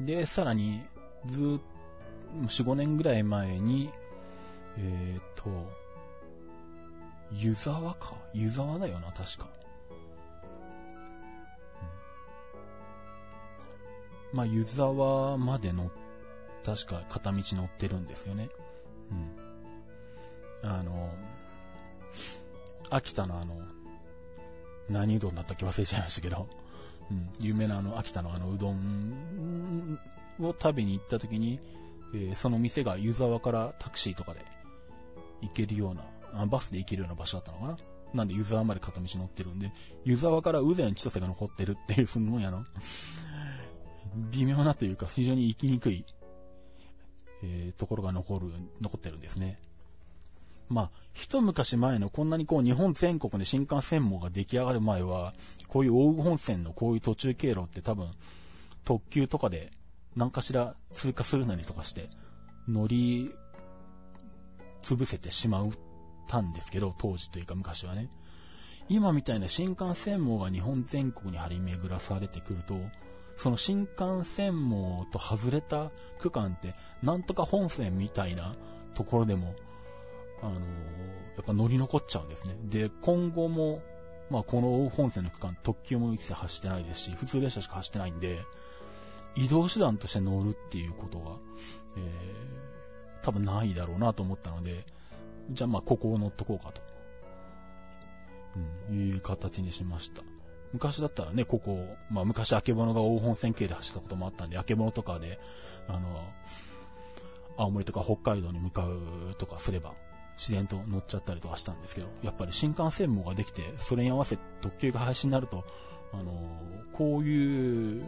[0.00, 0.82] で、さらに、
[1.26, 1.76] ずっと、
[2.34, 3.90] 4、5年ぐらい前に、
[4.78, 5.50] えっ、と、
[7.32, 8.14] 湯沢か？
[8.32, 9.48] 湯沢だよな、確か。
[14.32, 16.05] まあ、湯沢まで乗って
[16.66, 18.48] 確か片道乗ってるんですよね。
[20.62, 20.68] うん。
[20.68, 21.10] あの、
[22.90, 23.54] 秋田のあの、
[24.90, 26.48] 何うどんだったっけ忘れちゃいましたけど、
[27.08, 29.96] うん、有名なあの、秋田のあのうどん
[30.40, 31.60] を食べに行った時に、
[32.12, 34.40] えー、その店が湯沢からタクシーとかで
[35.42, 36.02] 行けるような、
[36.32, 37.78] あバスで行けるような場所だったのかな
[38.12, 39.70] なんで湯沢まで片道乗ってるんで、
[40.04, 42.64] 湯沢から宇前千歳が残ってるっていう、すんごいあの、
[44.30, 46.04] 微妙なというか非常に行きにくい
[47.42, 48.46] えー、ところが残る、
[48.80, 49.58] 残ってるんですね。
[50.68, 55.32] まあ、一昔前のこんなにこう日本全国で新幹線網が出来上がる前は、
[55.68, 58.10] こういう大本線のこういう途中経路って多分、
[58.84, 59.70] 特急とかで
[60.16, 62.08] 何かしら通過するなりとかして、
[62.68, 63.32] 乗り、
[64.82, 65.70] 潰せてしまっ
[66.28, 68.08] たんですけど、当時というか昔はね。
[68.88, 72.76] 今みたいな新幹線網が日本全国に張り巡らされてくると、
[73.36, 76.72] その新幹線網と外れた区間って、
[77.02, 78.54] なんとか本線みたいな
[78.94, 79.54] ところでも、
[80.42, 80.62] あのー、や
[81.42, 82.56] っぱ乗り残っちゃうんですね。
[82.64, 83.80] で、今後も、
[84.30, 88.40] まあこの本線の区間、特急も一切走ってないですし、普通列車しか走ってないんで、
[89.36, 91.32] 移動手段として乗るっていうことが、
[91.98, 94.86] えー、多分ないだろうなと思ったので、
[95.50, 96.80] じゃあまあここを乗っとこうかと、
[98.90, 100.22] うん、いう形にしました。
[100.72, 105.38] 昔だったらね、ここ、まあ昔、あけぼのが大本線系で走ったこともあったんで、あけぼのとかで、
[105.88, 106.28] あの、
[107.56, 109.94] 青森とか北海道に向かうとかすれば、
[110.36, 115.64] 自然と乗っちゃったりとかしたんですけど、やっぱり新幹線網ができて、それに合わせ特急が廃止になると、
[116.12, 116.32] あの、
[116.92, 118.04] こういう、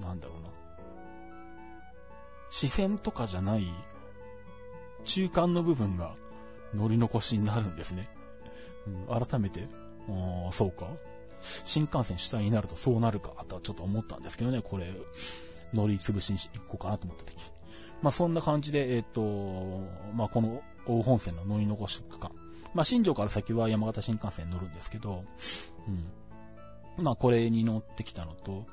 [0.00, 0.48] なんだろうな。
[2.50, 3.66] 視線とかじゃない、
[5.04, 6.14] 中間の部分が
[6.74, 8.08] 乗り残しになるんですね。
[8.86, 9.66] うん、改めて、
[10.08, 10.88] ああ、そうか。
[11.64, 14.92] 新幹線主体になるとそうなるか、とはちょっと思ったんですけどね、これ、
[15.74, 17.36] 乗り潰しに行こうかなと思った時。
[18.02, 19.22] まあそんな感じで、えっ、と、
[20.14, 22.30] まあこの大本線の乗り残し区間。
[22.74, 25.24] まあ新庄から先は山形新幹線に乗るんですけど、
[26.96, 27.04] うん。
[27.04, 28.66] まあこれに乗ってきたのと、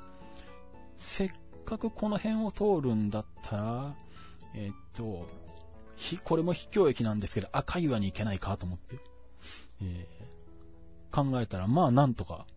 [0.98, 1.32] せっ
[1.66, 3.96] かくこの辺を通るんだったら、
[4.56, 5.28] えっ、と、
[5.96, 8.98] ひ、これも秘境駅なんですけど、赤岩に行けないかと思って、
[9.82, 10.08] え、
[11.14, 12.48] 考えたら、まあなんとか、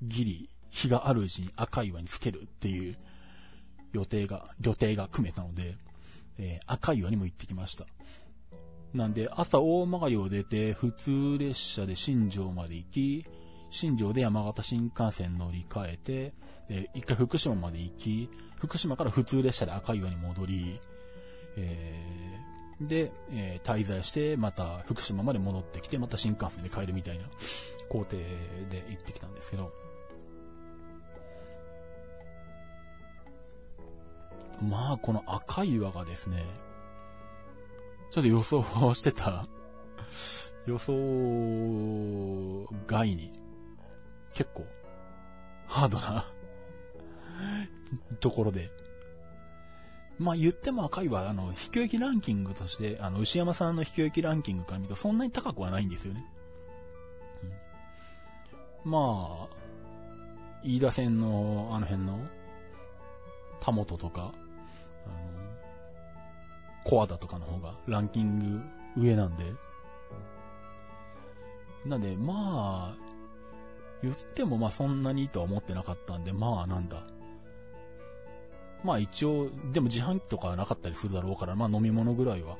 [0.00, 2.96] ギリ、日があるうちに赤岩につけるっていう
[3.92, 5.76] 予定が、予定が組めたので、
[6.38, 7.84] えー、赤岩にも行ってきました。
[8.94, 13.26] なんで、朝大曲を出て、普通列車で新庄まで行き、
[13.70, 16.32] 新庄で山形新幹線乗り換えて、
[16.70, 20.80] え一回福島まで行き、福島から普通列車で赤岩に戻り、
[21.56, 22.41] え、
[22.88, 27.24] で、えー、滞在して、また福島まで戻ってきて、また新幹線で帰るみたいな
[27.88, 28.16] 工程
[28.70, 29.72] で行ってきたんですけど、
[34.60, 36.44] まあ、この赤い岩がですね、
[38.10, 39.46] ちょっと予想をしてた
[40.66, 40.92] 予想
[42.86, 43.32] 外に、
[44.32, 44.66] 結構、
[45.66, 46.24] ハードな
[48.20, 48.81] ところで。
[50.22, 56.24] まあ言っても赤いは、あの、秘境駅ランキングとして、あの、牛山さんの秘境駅ランキングから見るとそんなに高くはないんですよね。
[58.84, 59.62] うん、まあ、
[60.64, 62.20] 飯田線のあの辺の、
[63.60, 64.32] 田本とか、
[65.06, 65.14] あの
[66.84, 68.62] コアだとかの方がランキング
[68.96, 69.44] 上なんで。
[71.84, 72.94] なんで、まあ、
[74.02, 77.02] 言ってもまあそんなにとは思ってなかったんで、まあなんだ。
[78.84, 82.56] まあ一応、でも自販機とかなかったりするだろうから、まあ飲み物ぐらいは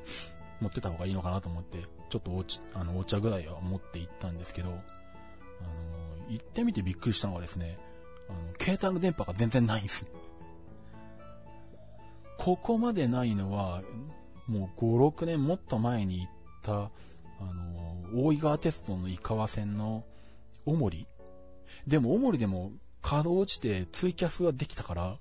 [0.61, 4.79] 持ってた方がいいのかなと思って、ちょっとおちあのお茶ぐらいは持って行ったんですけど、あの、
[6.29, 7.77] 行ってみてびっくりしたのはですね、
[8.29, 10.05] あの、携帯の電波が全然ないんです。
[12.37, 13.81] ここまでないのは、
[14.47, 17.53] もう5、6年もっと前に行った、あ
[18.13, 20.03] の、大井川鉄道の井川線の
[20.65, 21.07] 小森。
[21.87, 22.71] でも小森でも
[23.01, 25.17] 稼働落ちてツイキャスができたから、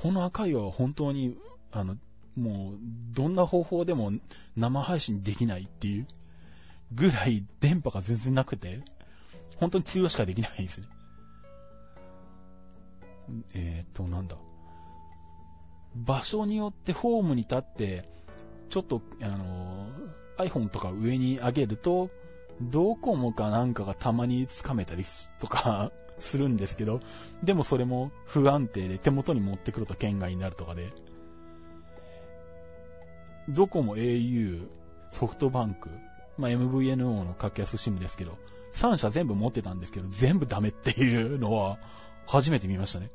[0.00, 1.36] この赤いは本当に、
[1.72, 1.96] あの、
[2.36, 2.78] もう、
[3.12, 4.12] どんな方法でも
[4.56, 6.06] 生配信できないっていう
[6.94, 8.80] ぐらい電波が全然なくて、
[9.56, 10.86] 本当に通話しかできないですね。
[13.56, 14.36] えー、っと、なんだ。
[15.96, 18.08] 場所によってホームに立って、
[18.70, 19.88] ちょっと、あの、
[20.38, 22.08] iPhone とか上に上げると、
[22.60, 25.02] ドコモかなんかがたまにつかめたり
[25.40, 27.00] とかするんですけど、
[27.42, 30.92] でもそれも不安定で手元に持ってくると圏外になるとかで、
[33.48, 34.68] ドコモ au、
[35.10, 35.88] ソフトバンク、
[36.36, 38.36] まあ、MVNO の格安 SIM ですけど、
[38.74, 41.78] 3社全部持ってたんですけど、全部ダメっていうのは
[42.26, 43.10] 初めて見ましたね。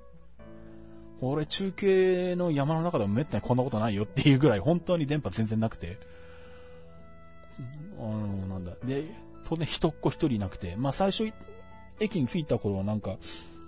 [1.22, 5.98] 俺中継の山の中でもめったにこんなことないよっていうぐらい本当に電波全然なくて、
[7.98, 8.74] あの、なんだ。
[8.84, 9.06] で、
[9.46, 11.32] 当然人っ子一人いなくて、まあ最初、
[12.00, 13.18] 駅に着いた頃はなんか、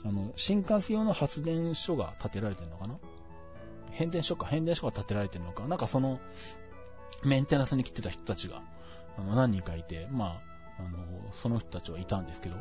[0.06, 2.98] あの、新幹線用の発電所が建てられてるのかな？
[3.92, 6.20] 変電所か、変電所が建てられてるのか、なんかその、
[7.24, 8.62] メンテナンスに来てた人たちが、
[9.18, 10.42] あの、何人かいて、まあ、
[10.80, 10.98] あの、
[11.34, 12.56] その人たちはいたんですけど、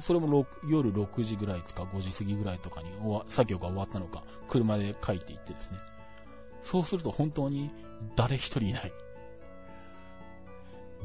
[0.00, 2.90] それも夜6時ぐらいとか5時過ぎぐらいとかに
[3.28, 5.78] 作業が終わったのか、車で帰っていってですね。
[6.62, 7.70] そうすると本当に
[8.14, 8.92] 誰一人いない。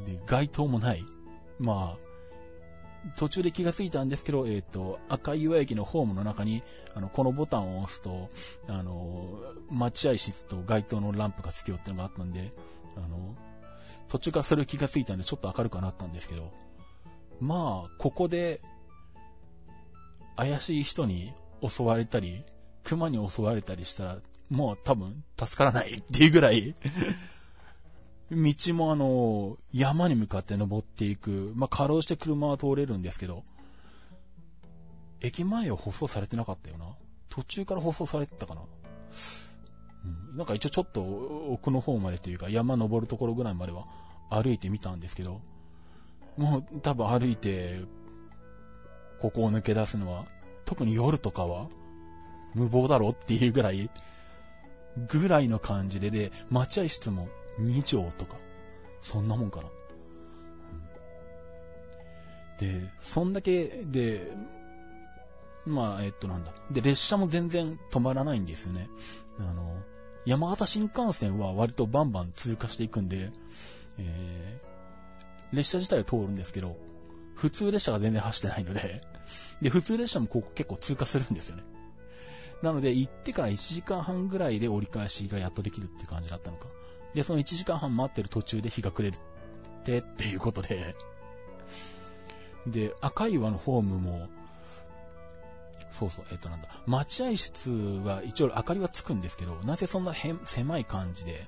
[0.06, 1.04] で、街灯もない。
[1.60, 2.11] まあ、
[3.16, 6.64] 途中で気がついたんですけど、えっ、ー、と、赤岩駅のホームの中に、
[6.96, 8.30] あの、このボタンを押すと、
[8.68, 9.40] あの、
[9.70, 12.52] 待合室と街灯のランプがつきよってのがあったんで、
[12.96, 13.36] あの、
[14.08, 16.52] 途中からそれを気がついたんでちょっと明るくはなったんですけど、
[17.40, 18.62] まあ、ここで
[20.36, 21.34] 怪しい人に
[21.68, 22.44] 襲われたり、
[22.84, 24.18] 熊に襲われたりしたら、
[24.50, 26.76] もう多分助からないっていうぐらい
[28.32, 33.44] 道もあの、山に向かって登っていく、まあ、かろうして車は通れるんですけど、
[35.20, 36.86] 駅前は舗装されてなかったよな。
[37.30, 38.62] 途中から舗装されてたかな。
[40.32, 41.02] うん、なんか一応ちょっと
[41.50, 43.84] 奥の方までというか山登るところぐらいまでは
[44.32, 45.42] 歩いてみたんですけど、
[46.38, 47.82] もう多分歩いて
[49.22, 50.26] ここを抜け出すのは、
[50.66, 51.68] 特に夜とかは、
[52.56, 53.90] 無謀だろっていうぐらい、
[55.08, 57.30] ぐらいの感じで、で、待合室も
[57.60, 58.38] 2畳とか、
[59.02, 59.70] そんなもんかな。
[62.60, 64.32] で、そんだけで、
[65.66, 66.52] まあ、えっとなんだ。
[66.72, 68.90] で、列車も全然止まらないんですよね。
[69.40, 69.76] あの、
[70.26, 73.32] 山形新幹線は割とバンバン通過していくんで、
[73.98, 76.78] えー、列車自体は通るんですけど、
[77.36, 79.02] 普通列車が全然走ってないので、
[79.62, 81.64] で、普通列車もここ結構通過するんですよね。
[82.62, 86.68] なので、行ってから1時間半ぐらいで折り返しがやっとできるって感じだったのか。
[87.14, 89.18] で、その1時間半待ってる途中で日が暮れ
[89.84, 90.96] てっていうことで、
[92.68, 94.28] で、赤い岩のホームも、
[95.90, 100.14] そうそう、えっ、となんだ、待合室は一応明かりはつくんですけど、なぜそんな
[100.46, 101.46] 狭い感じで、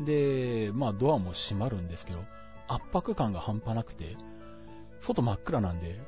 [0.00, 2.24] で、まあドアも閉まるんですけど、
[2.68, 4.16] 圧迫感が半端なくて、
[5.00, 5.98] 外真っ暗なんで、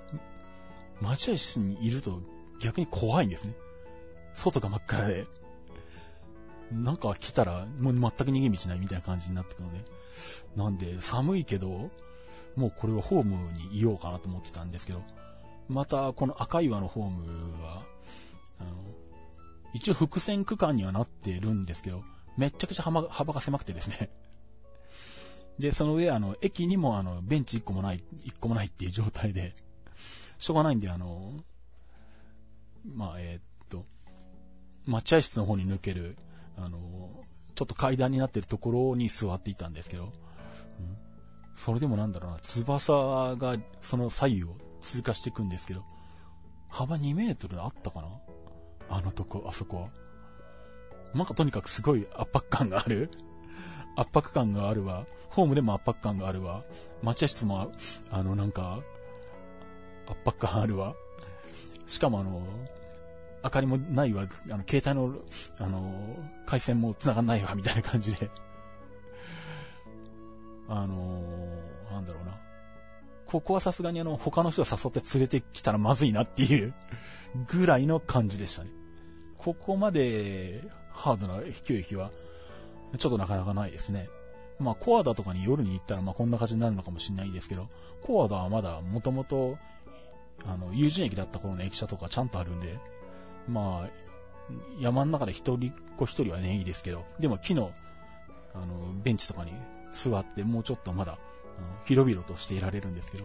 [1.00, 2.20] 待合室にいると
[2.60, 3.54] 逆に怖いんですね。
[4.34, 5.26] 外が真っ暗で。
[6.72, 9.84] なんか来たら、もう全く逃げ道ないみたいな感じになってくるので。
[10.56, 11.90] なんで、寒いけど、
[12.56, 15.02] もうこれはホームにいようかなと思ってたんですけど、
[15.68, 17.84] またこの赤岩のホームは、
[18.58, 18.70] あの、
[19.72, 22.02] 一応伏線区間にはなってるんですけど、
[22.36, 24.10] めちゃくちゃ幅幅が狭くてですね。
[25.58, 29.54] で、その上、あの、駅にもあの、ベンチ1個もない、1個もないっていう状態で、
[30.38, 31.32] しょうがないんで、あの、
[32.96, 33.84] まあ、えー、っと、
[34.86, 36.16] 待合室の方に抜ける、
[36.64, 36.78] あの、
[37.54, 40.10] ちょっと階段になってるところに座っていたんですけど、うん、
[41.54, 45.84] それでもなんだろうな、翼がその左右を通過していくんですけど、
[46.68, 48.08] 幅2メートルあったかな？
[48.88, 49.88] あのとこ、あそこは。
[51.14, 53.10] なんかとにかくすごい圧迫感がある
[53.96, 55.06] 圧迫感があるわ。
[55.28, 56.62] ホームでも圧迫感があるわ。
[57.02, 57.70] 待合室も、
[58.10, 58.80] あの、なんか、
[60.06, 60.94] 圧迫感あるわ。
[61.86, 62.42] しかもあの、
[63.42, 64.22] 明かりもないわ。
[64.22, 65.14] あの、携帯の、
[65.58, 66.16] あの、
[66.46, 68.30] 回線も繋がんないわ、みたいな感じで。
[70.68, 71.20] あの
[71.90, 72.38] なんだろうな。
[73.26, 76.74] ここはさすがにあの、他の人を誘って連れてきたらまずいなっていう
[77.48, 78.70] ぐらいの感じでしたね。
[79.38, 80.62] ここまで
[80.92, 82.10] ハードな秘境駅は、
[82.98, 84.08] ちょっとなかなかないですね。
[84.58, 87.68] まあ、コアダとかに夜に行ったら、まあ、こんな感じになるのかもしれないですけど、
[88.02, 89.56] コアダはまだ、もともと、
[90.44, 92.78] あの、友人駅だった頃の駅舎とかちゃんとあるんで、
[93.48, 93.90] まあ、
[94.80, 97.72] 山の中で一人っ子一人はね、いいですけど、でも木の、
[98.54, 99.52] あの、ベンチとかに
[99.92, 101.18] 座って、もうちょっとまだ、
[101.84, 103.24] 広々としていられるんですけど、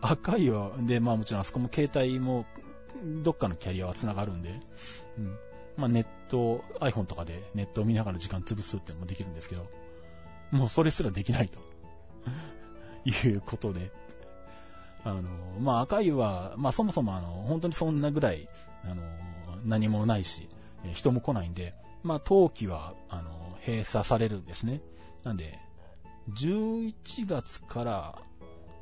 [0.00, 2.46] 赤いは、で、まあもちろんあそこも携帯も、
[3.22, 4.60] どっかのキャリアは繋がるんで、
[5.18, 5.36] うん。
[5.76, 9.66] まあネット、iPhone とかでネットを見ながら時間潰すってのもできるんですけど、
[10.50, 11.60] もうそれすらできないと
[13.08, 13.90] いうことで、
[15.04, 15.22] あの、
[15.60, 18.48] まあ赤いは、まあそもそもあの、本当にそんなぐらい、
[18.84, 19.02] あの、
[19.64, 20.48] 何もないし、
[20.92, 24.80] 人も来ないんで、まあ冬季は、あの、閉鎖されるんですね。
[25.24, 25.58] なんで、
[26.30, 26.94] 11
[27.26, 28.18] 月から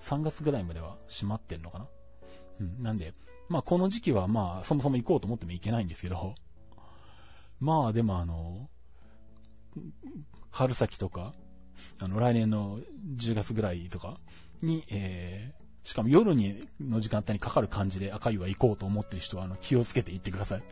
[0.01, 1.87] 3月ぐらいまでは閉まってんのかな
[2.61, 2.83] うん。
[2.83, 3.13] なんで、
[3.49, 6.35] まあこの時期はまあそもそも行こうと思っても行けないんですけど、
[7.61, 8.69] まあでもあの、
[10.51, 11.35] 春先とか、
[12.01, 12.79] あの来年の
[13.17, 14.17] 10月ぐらいとか
[14.63, 20.63] に、えー、しかも夜にの時間帯にかかる感じで赤いは行こうと思ってる人はあの気をつけて行ってください。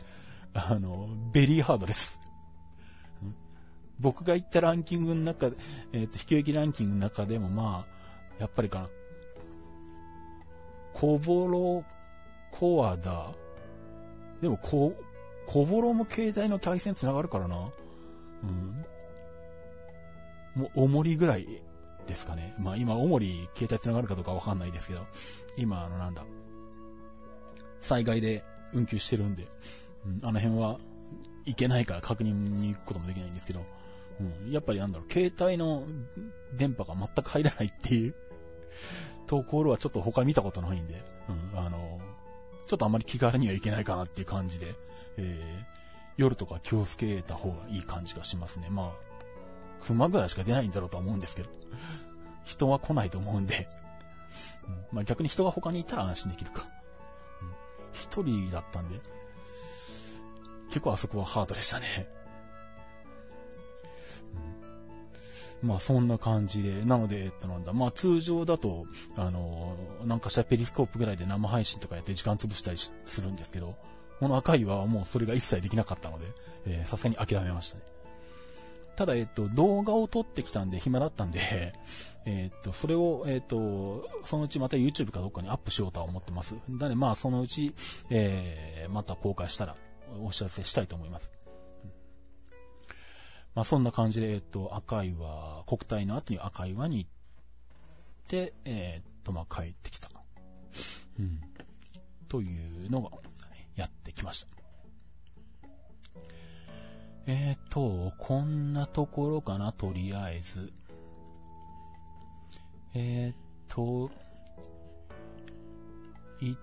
[0.53, 2.19] あの、ベリーハードです。
[3.99, 5.57] 僕が言ったランキングの中で、
[5.91, 8.89] えっ、ー、と、引き受けランキングの中でもまあ、やっぱりかな、
[10.93, 11.83] コボロ、
[12.51, 13.31] コアだ。
[14.41, 14.93] でも、コ、
[15.45, 17.69] コボロも携帯の回線繋がるからな。
[18.43, 18.85] うん。
[20.55, 21.61] もう、おもりぐらい
[22.09, 22.53] ですかね。
[22.59, 25.05] まあ今、おもり携帯繋がるかどうかわかんないですけど、
[25.57, 26.23] 今、あの、なんだ、
[27.79, 29.47] 災害で運休してるんで、
[30.05, 30.79] うん、あの辺は
[31.45, 33.63] いけないから確認に行くこともできないんですけど、
[34.19, 35.83] うん、やっぱりなんだろう、携帯の
[36.57, 38.15] 電波が全く入らないっていう
[39.27, 42.01] ところはちょっと他見たことないんで、うん、あの、
[42.67, 44.75] ちょっとあまり気軽にはいけないかなっていう感じで、
[45.17, 45.65] えー、
[46.17, 48.67] 夜とか気をつけた方がいい感じがしますね。
[48.69, 48.91] まあ、
[49.85, 51.49] 熊ぐらいしか出ないんだろうとは思うんですけど、
[52.43, 53.67] 人は来ないと思うんで、
[54.91, 56.65] うん、まあ逆に人が他にいたら安心できるか。
[57.91, 58.99] 一、人だったんで、
[60.67, 62.07] 結構あそこはハードでしたね。
[65.61, 68.85] まあそんな感じで、なので、えっとなんだ、まあ通常だと、
[69.17, 69.75] あの、
[70.05, 73.75] なんかしたペリスコープぐらいで生配信とかやって時間潰したりするんですけど、
[74.19, 76.27] この赤いはもうそれが一切できなかったので、
[76.65, 77.83] えさすがに諦めましたね。
[78.99, 81.73] ただ、えっと、動画を撮ってきたんで暇だったんで、
[82.27, 86.55] えっと、それを、えっと、そのうちまた YouTube かどっかにアップしようとは思ってます。
[86.67, 87.73] なので、まあ、そのうち、
[88.09, 89.77] えー、また公開したら
[90.21, 91.31] お知らせしたいと思います。
[93.55, 97.09] まあそんな感じで、えっと、赤い輪、国体の後に赤い輪に行っ
[98.27, 100.09] て、え、っと、まあ帰ってきた。
[101.17, 101.39] うん。
[102.27, 103.11] というのが、
[103.77, 104.58] やってきました。
[107.27, 110.71] えーと、こんなところかな、とりあえず。
[112.95, 114.09] えーと、
[116.41, 116.55] い、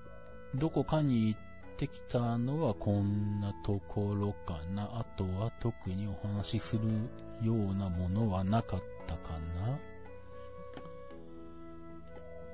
[0.55, 1.41] どこかに行っ
[1.77, 4.85] てきたのはこんなところかな。
[4.93, 6.83] あとは特にお話しする
[7.43, 9.79] ようなものはなかったかな。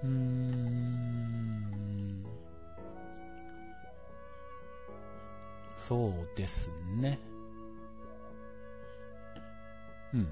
[0.02, 1.32] うーん。
[5.78, 6.70] そうです
[7.00, 7.18] ね。
[10.14, 10.28] うん。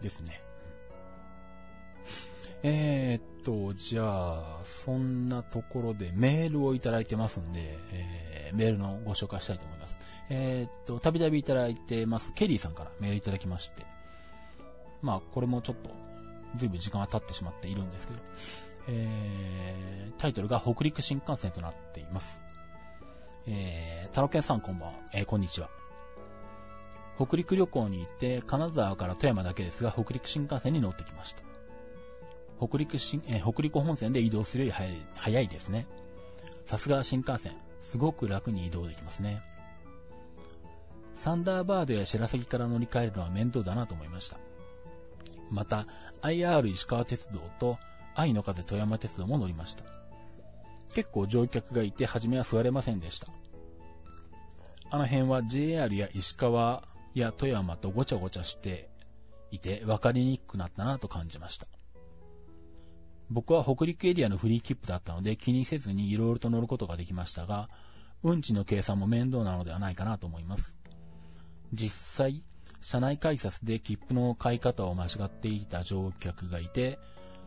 [0.00, 0.42] ですね。
[2.64, 9.96] えー、っと、じゃあ、そんなところでメールをいただいてますんで、えー、メールのご紹介したいと思います。
[10.30, 13.84] えー、っと、たびたびいただいてます、ケリーさんからメールいただきまして、
[15.00, 15.90] まあ、これもちょっと、
[16.56, 18.20] ずいぶん時間が経ってしまっているんですけど、
[18.88, 22.42] えー、タイトルが北陸新幹線となっています。
[23.46, 25.68] えー、タロケンさんこんばんは、えー、こんにちは。
[27.16, 31.42] 北陸旅行に行って、金沢から富山だけですが、北陸新幹線に乗ってきました。
[32.58, 35.86] 北陸新、え、北陸本線で移動するより早い早いですね。
[36.66, 39.42] さすが新幹線、すごく楽に移動できますね。
[41.12, 44.38] サンダーバードや白崎から乗り換えるのは面倒だなと思いました。
[45.50, 45.86] また、
[46.22, 47.78] IR 石川鉄道と
[48.14, 49.84] 愛の風富山鉄道も乗りました。
[50.94, 53.28] 結構乗客がいて、初めは座れませんでした。
[54.90, 56.82] あの辺は JR や石川
[57.14, 58.88] や富山とごちゃごちゃして
[59.50, 61.66] いて分かりにくくなったなと感じました。
[63.30, 67.68] 僕は北陸エリアのフリー切符だったので気にせずに色々と乗ることができましたが、
[68.22, 70.76] 運賃の計算も面倒なのではないかなと思います。
[71.72, 72.44] 実際、
[72.82, 76.98] 車内改札で切符の買い方を間違っていた乗客がいて、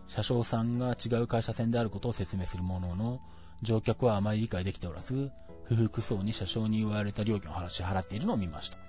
[0.08, 3.22] 車掌さんが違う会社線であることを説明するものの、
[3.62, 5.32] 乗客はあまり理解できておらず、
[5.66, 8.85] 不服そうに車掌に言われた料金を支払っているのを見ました。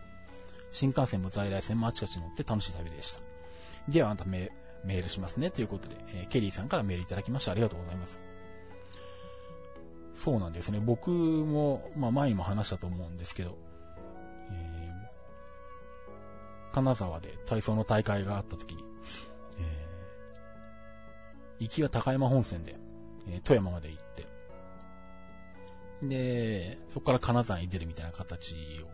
[0.72, 3.22] 新幹線も在来線もあちこち乗って楽しい旅でした。
[3.88, 5.51] では、あなたメールしますね。
[5.51, 8.20] ということで、えー、ケリーさんからメールいただきましてありがとうございます。
[10.14, 10.80] そうなんですね。
[10.80, 13.56] 僕も、まあ前にも話したと思うんですけど、
[14.51, 18.84] えー、金沢で体操の大会があった時に、
[19.59, 22.76] えー、行きは高山本線で、
[23.28, 24.26] え、富山まで行って、
[26.02, 28.88] で、そこから金沢に出るみたいな形を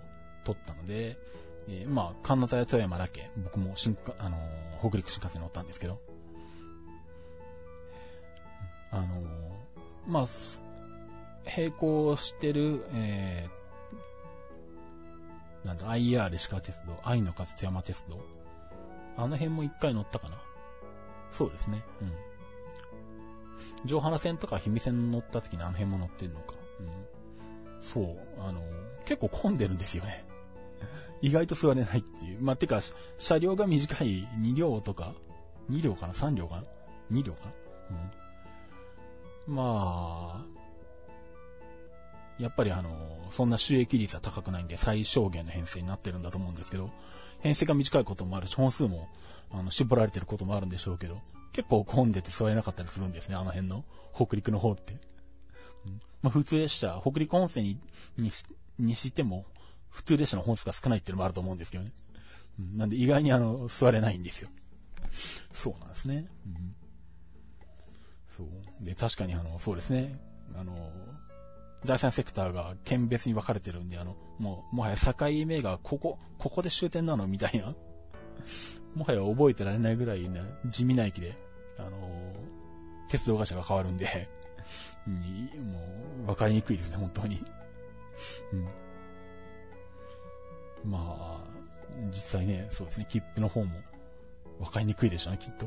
[0.44, 1.16] 取ったので、
[1.68, 6.00] えー、まあ、神田や富山だけ、僕も新あのー、北陸新幹線乗ったんですけど、
[8.90, 9.30] あのー、
[10.06, 10.24] まあ、
[11.56, 18.20] 並行してる、えー、なんだ、IR 石川鉄道、愛の数富山鉄道、
[19.16, 20.36] あの辺も一回乗ったかな。
[21.30, 21.82] そうですね。
[22.00, 22.12] うん。
[23.86, 26.54] 上原線とか氷見線乗った時にあの辺も乗ってるのか。
[26.80, 26.88] うん。
[27.80, 28.60] そう、あの
[29.04, 30.24] 結構混んでるんですよね。
[31.22, 32.42] 意外と座れないっていう。
[32.42, 32.80] まあ、てか、
[33.16, 35.14] 車両が短い2両とか、
[35.70, 36.64] 2両かな ?3 両かな
[37.12, 37.52] ?2 両かな？
[39.46, 39.54] うん。
[39.54, 40.44] まあ、
[42.38, 42.90] やっぱりあの、
[43.30, 46.90] そんな収益率は高くないんで最小限の編成になってるんだと思うんですけど、
[47.40, 49.08] 編成が短いこともあるし、本数も、
[49.52, 51.20] あの、絞られてることもあるんでしょうけど、
[51.52, 53.84] 結構混んでて座れなかったりするんですね、あの辺の、
[54.14, 54.94] 北陸の方って。
[55.86, 57.00] うん、まあ、普通でした。
[57.00, 57.78] 北陸本線に、
[58.16, 58.30] に、
[58.78, 59.44] にしても、
[59.92, 61.92] 普通列車の本数が少ないっていうのもあると思うんですけどね。
[62.58, 64.48] うん、なんで意外にあの、座れないんですよ。
[65.52, 66.26] そうなんですね。
[66.46, 66.74] うん、
[68.28, 68.84] そう。
[68.84, 70.18] で、確かにあの、そうですね。
[70.56, 70.90] あの、
[71.84, 75.12] 第三セクターが県別に分かれてるんで、あの、もう、もはや境
[75.46, 77.74] 目がここ、ここで終点なのみたいな。
[78.94, 81.36] もはや覚えてられないぐらいな、地味な駅で、
[81.78, 81.90] あの
[83.08, 84.28] 鉄道会社が変わるんで、
[85.06, 87.42] もう、分かりにくいですね、本当に。
[88.52, 88.68] うん。
[90.84, 91.40] まあ、
[92.08, 93.72] 実際ね、そうですね、切符の方も
[94.58, 95.66] 分かりにくいでしょうね、きっと。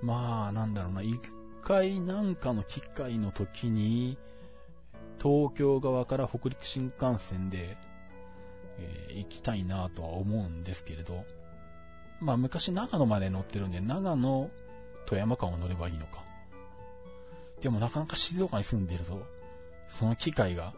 [0.00, 1.18] うん、まあ、なんだろうな、一
[1.62, 4.18] 回なんかの機会の時に、
[5.20, 7.76] 東京側から北陸新幹線で、
[8.78, 11.24] えー、行きたいなとは思うんですけれど、
[12.20, 14.50] まあ昔長野まで乗ってるんで、長野、
[15.06, 16.24] 富山間を乗ればいいのか。
[17.60, 19.26] でもなかなか静岡に住んでると、
[19.88, 20.74] その機会が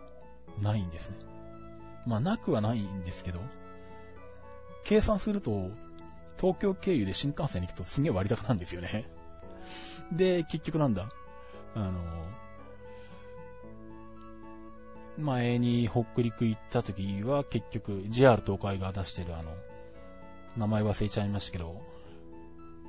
[0.63, 1.17] ないんですね。
[2.09, 3.41] まあ、なくはないんですけど、
[4.83, 5.71] 計算すると、
[6.41, 9.05] 東京経由で新幹線に行くとすげえ割高なんですよね。
[10.11, 11.09] で、結局なんだ。
[11.75, 12.01] あの、
[15.19, 19.53] 前に北陸行った時は結局 JR 東海が出してるあの、
[20.57, 21.83] 名前忘れちゃいましたけど、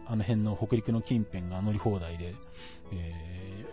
[0.07, 2.33] あの辺の北陸の近辺が乗り放題で、
[2.93, 3.65] え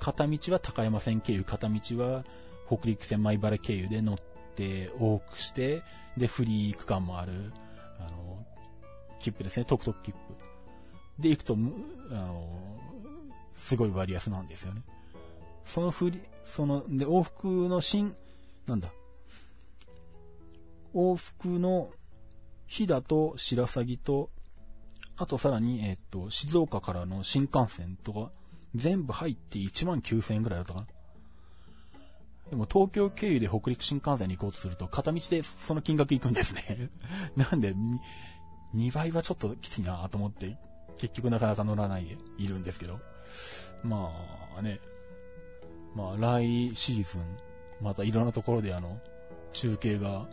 [0.00, 2.24] ー、片道は高山線経由、片道は
[2.66, 4.16] 北陸線米原経由で乗っ
[4.54, 5.82] て往復して、
[6.16, 7.52] で、フリー区間もある、
[7.98, 8.38] あの、
[9.20, 10.18] 切符ですね、トクトク切符。
[11.22, 12.78] で、行くと、あの、
[13.54, 14.82] すごい割安なんですよね。
[15.64, 18.14] そのフリ、その、で、往復の新、
[18.66, 18.90] なんだ、
[20.94, 21.90] 往復の
[22.66, 24.30] 飛騨と白鷺と、
[25.16, 28.30] あとさらに、えっ、と、静岡からの新幹線とか、
[28.74, 30.86] 全部入って1万9000円ぐらいだったかな。
[32.50, 36.90] でも東京経由で北陸新幹線に行こうとすると、片道でその金額行くんですね。
[37.36, 37.74] なんで、
[38.74, 40.56] 2倍はちょっときついなと思って、
[40.98, 43.00] 結局なかなか乗らないでいるんですけど。
[43.82, 44.10] ま
[44.56, 44.80] あね、
[45.94, 47.22] まあ来シーズン、
[47.80, 48.98] またいろんなところであの、
[49.52, 50.26] 中継が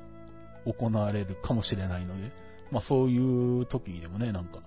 [0.66, 2.32] 行われるかもしれないので、
[2.72, 4.60] まあそういう時でもね、なんか、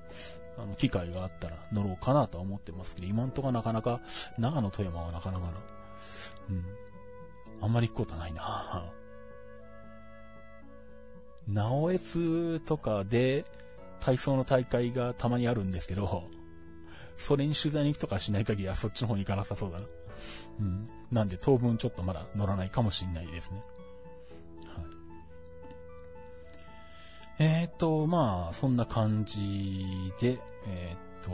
[0.59, 4.01] あの、機会があったら乗ろうかなとは思ってますけど、今んとこなかなか、
[4.39, 5.53] 長野富山はなかなかな、
[6.51, 6.65] うん。
[7.65, 8.93] あんまり行くことないな
[11.49, 13.47] 直江津とかで
[14.01, 16.24] 体操の大会がたまにあるんですけど、
[17.16, 19.86] それに取材に行くとかしない限りはそっちの方に行かなさそうだな。
[20.61, 20.89] うん。
[21.11, 23.61] なんで当分ちょっとまだ乗らないかもしんないですね。
[24.66, 24.85] はい
[27.39, 31.31] えっ、と、まあ、そんな感じで、えっ、と、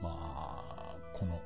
[0.00, 1.40] まあ、この、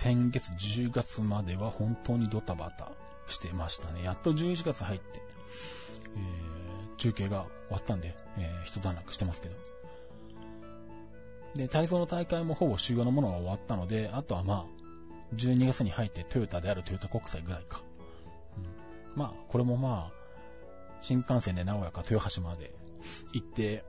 [0.00, 2.92] 先月10月までは本当にドタバタ
[3.26, 4.04] してましたね。
[4.04, 5.20] やっと11月入って、
[6.14, 9.56] えー、中継が終わったんで、えー、一段落してますけど。
[11.56, 14.66] で、体操の大会もほぼ主要なものが終わったので、あとはまあ、
[15.34, 17.82] 12月に入ってトヨタであるトヨタ国際ぐらいか。
[18.56, 20.20] うん、まあ、これもまあ、
[21.00, 22.70] 新幹線で名古屋か豊橋まで
[23.32, 23.82] 行って、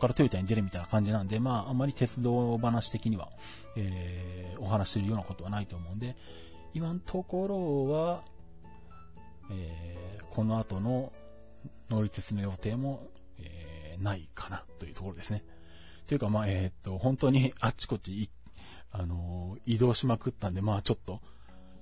[0.00, 3.28] からトヨタに出るみたいな感じなんで、まあ、あんまり鉄道話的には、
[3.76, 6.16] えー、お話しするようなことはないと思うんで、
[6.74, 8.22] 今のところは、
[9.50, 11.12] えー、この後の
[11.88, 13.08] 乗り鉄の予定も、
[13.38, 15.42] えー、ないかなというところですね。
[16.06, 18.30] というか、まあ、えー、っと、本当にあっちこっち、
[18.90, 21.20] あの、移動しまくったんで、まあ、ちょっと、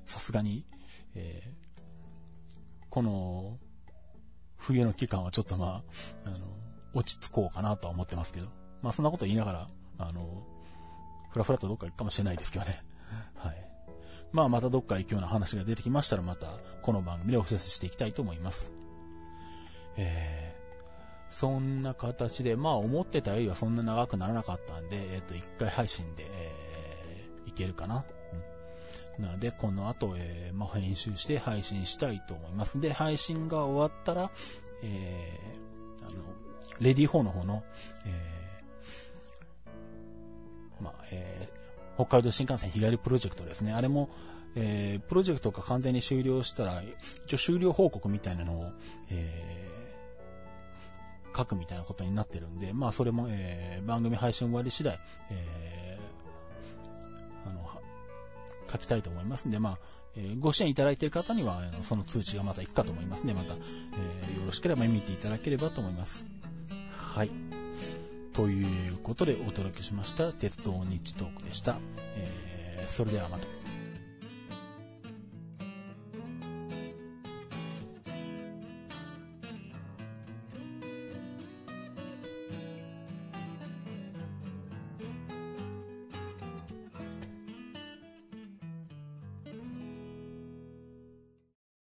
[0.06, 0.66] さすがに、
[1.14, 3.58] えー、この、
[4.56, 5.82] 冬の期間はちょっとまあ、
[6.26, 6.36] あの、
[6.92, 8.46] 落ち着こうかなとは思ってますけど。
[8.82, 10.42] まあそんなこと言いながら、あの、
[11.30, 12.82] ふらふらとどっか行くかもしれないですけどね。
[13.36, 13.56] はい。
[14.32, 16.48] まあまたどっか行くような話が出てきましたらまた
[16.82, 18.72] この番組でお知らせしていきたいと思います。
[19.96, 28.04] えー、そんな形で、まあ思ってたよりはそんな長くならなかったんで、えっ、ー、と、一回配信で、えー、いけるかな。
[29.18, 32.80] なので、この後、えー、まあ、編集して配信したいと思います。
[32.80, 34.30] で、配信が終わったら、
[34.84, 36.22] えー、あの、
[36.80, 37.62] レディー4の方の、
[38.06, 43.72] えー、まあ、えー、北海道新幹線日帰りプロジェクトですね。
[43.72, 44.08] あれも、
[44.54, 46.82] えー、プロジェクトが完全に終了したら、
[47.26, 48.70] 一応終了報告みたいなのを、
[49.10, 54.98] えー、書くみたいなことになってるんで、まあ、それも、えー、番組配信終わり次第、
[55.30, 55.78] えー
[58.70, 59.78] 書きたいと思いますんで、まあ、
[60.16, 66.26] え、ご支援いただいている方には、その通知がまた行くかと思いますので、また、えー、よろしければ見ていただければと思います。
[67.18, 67.30] はい。
[68.32, 71.80] ということでお届けしました、鉄道日トークでした。
[72.16, 73.57] えー、それではまた。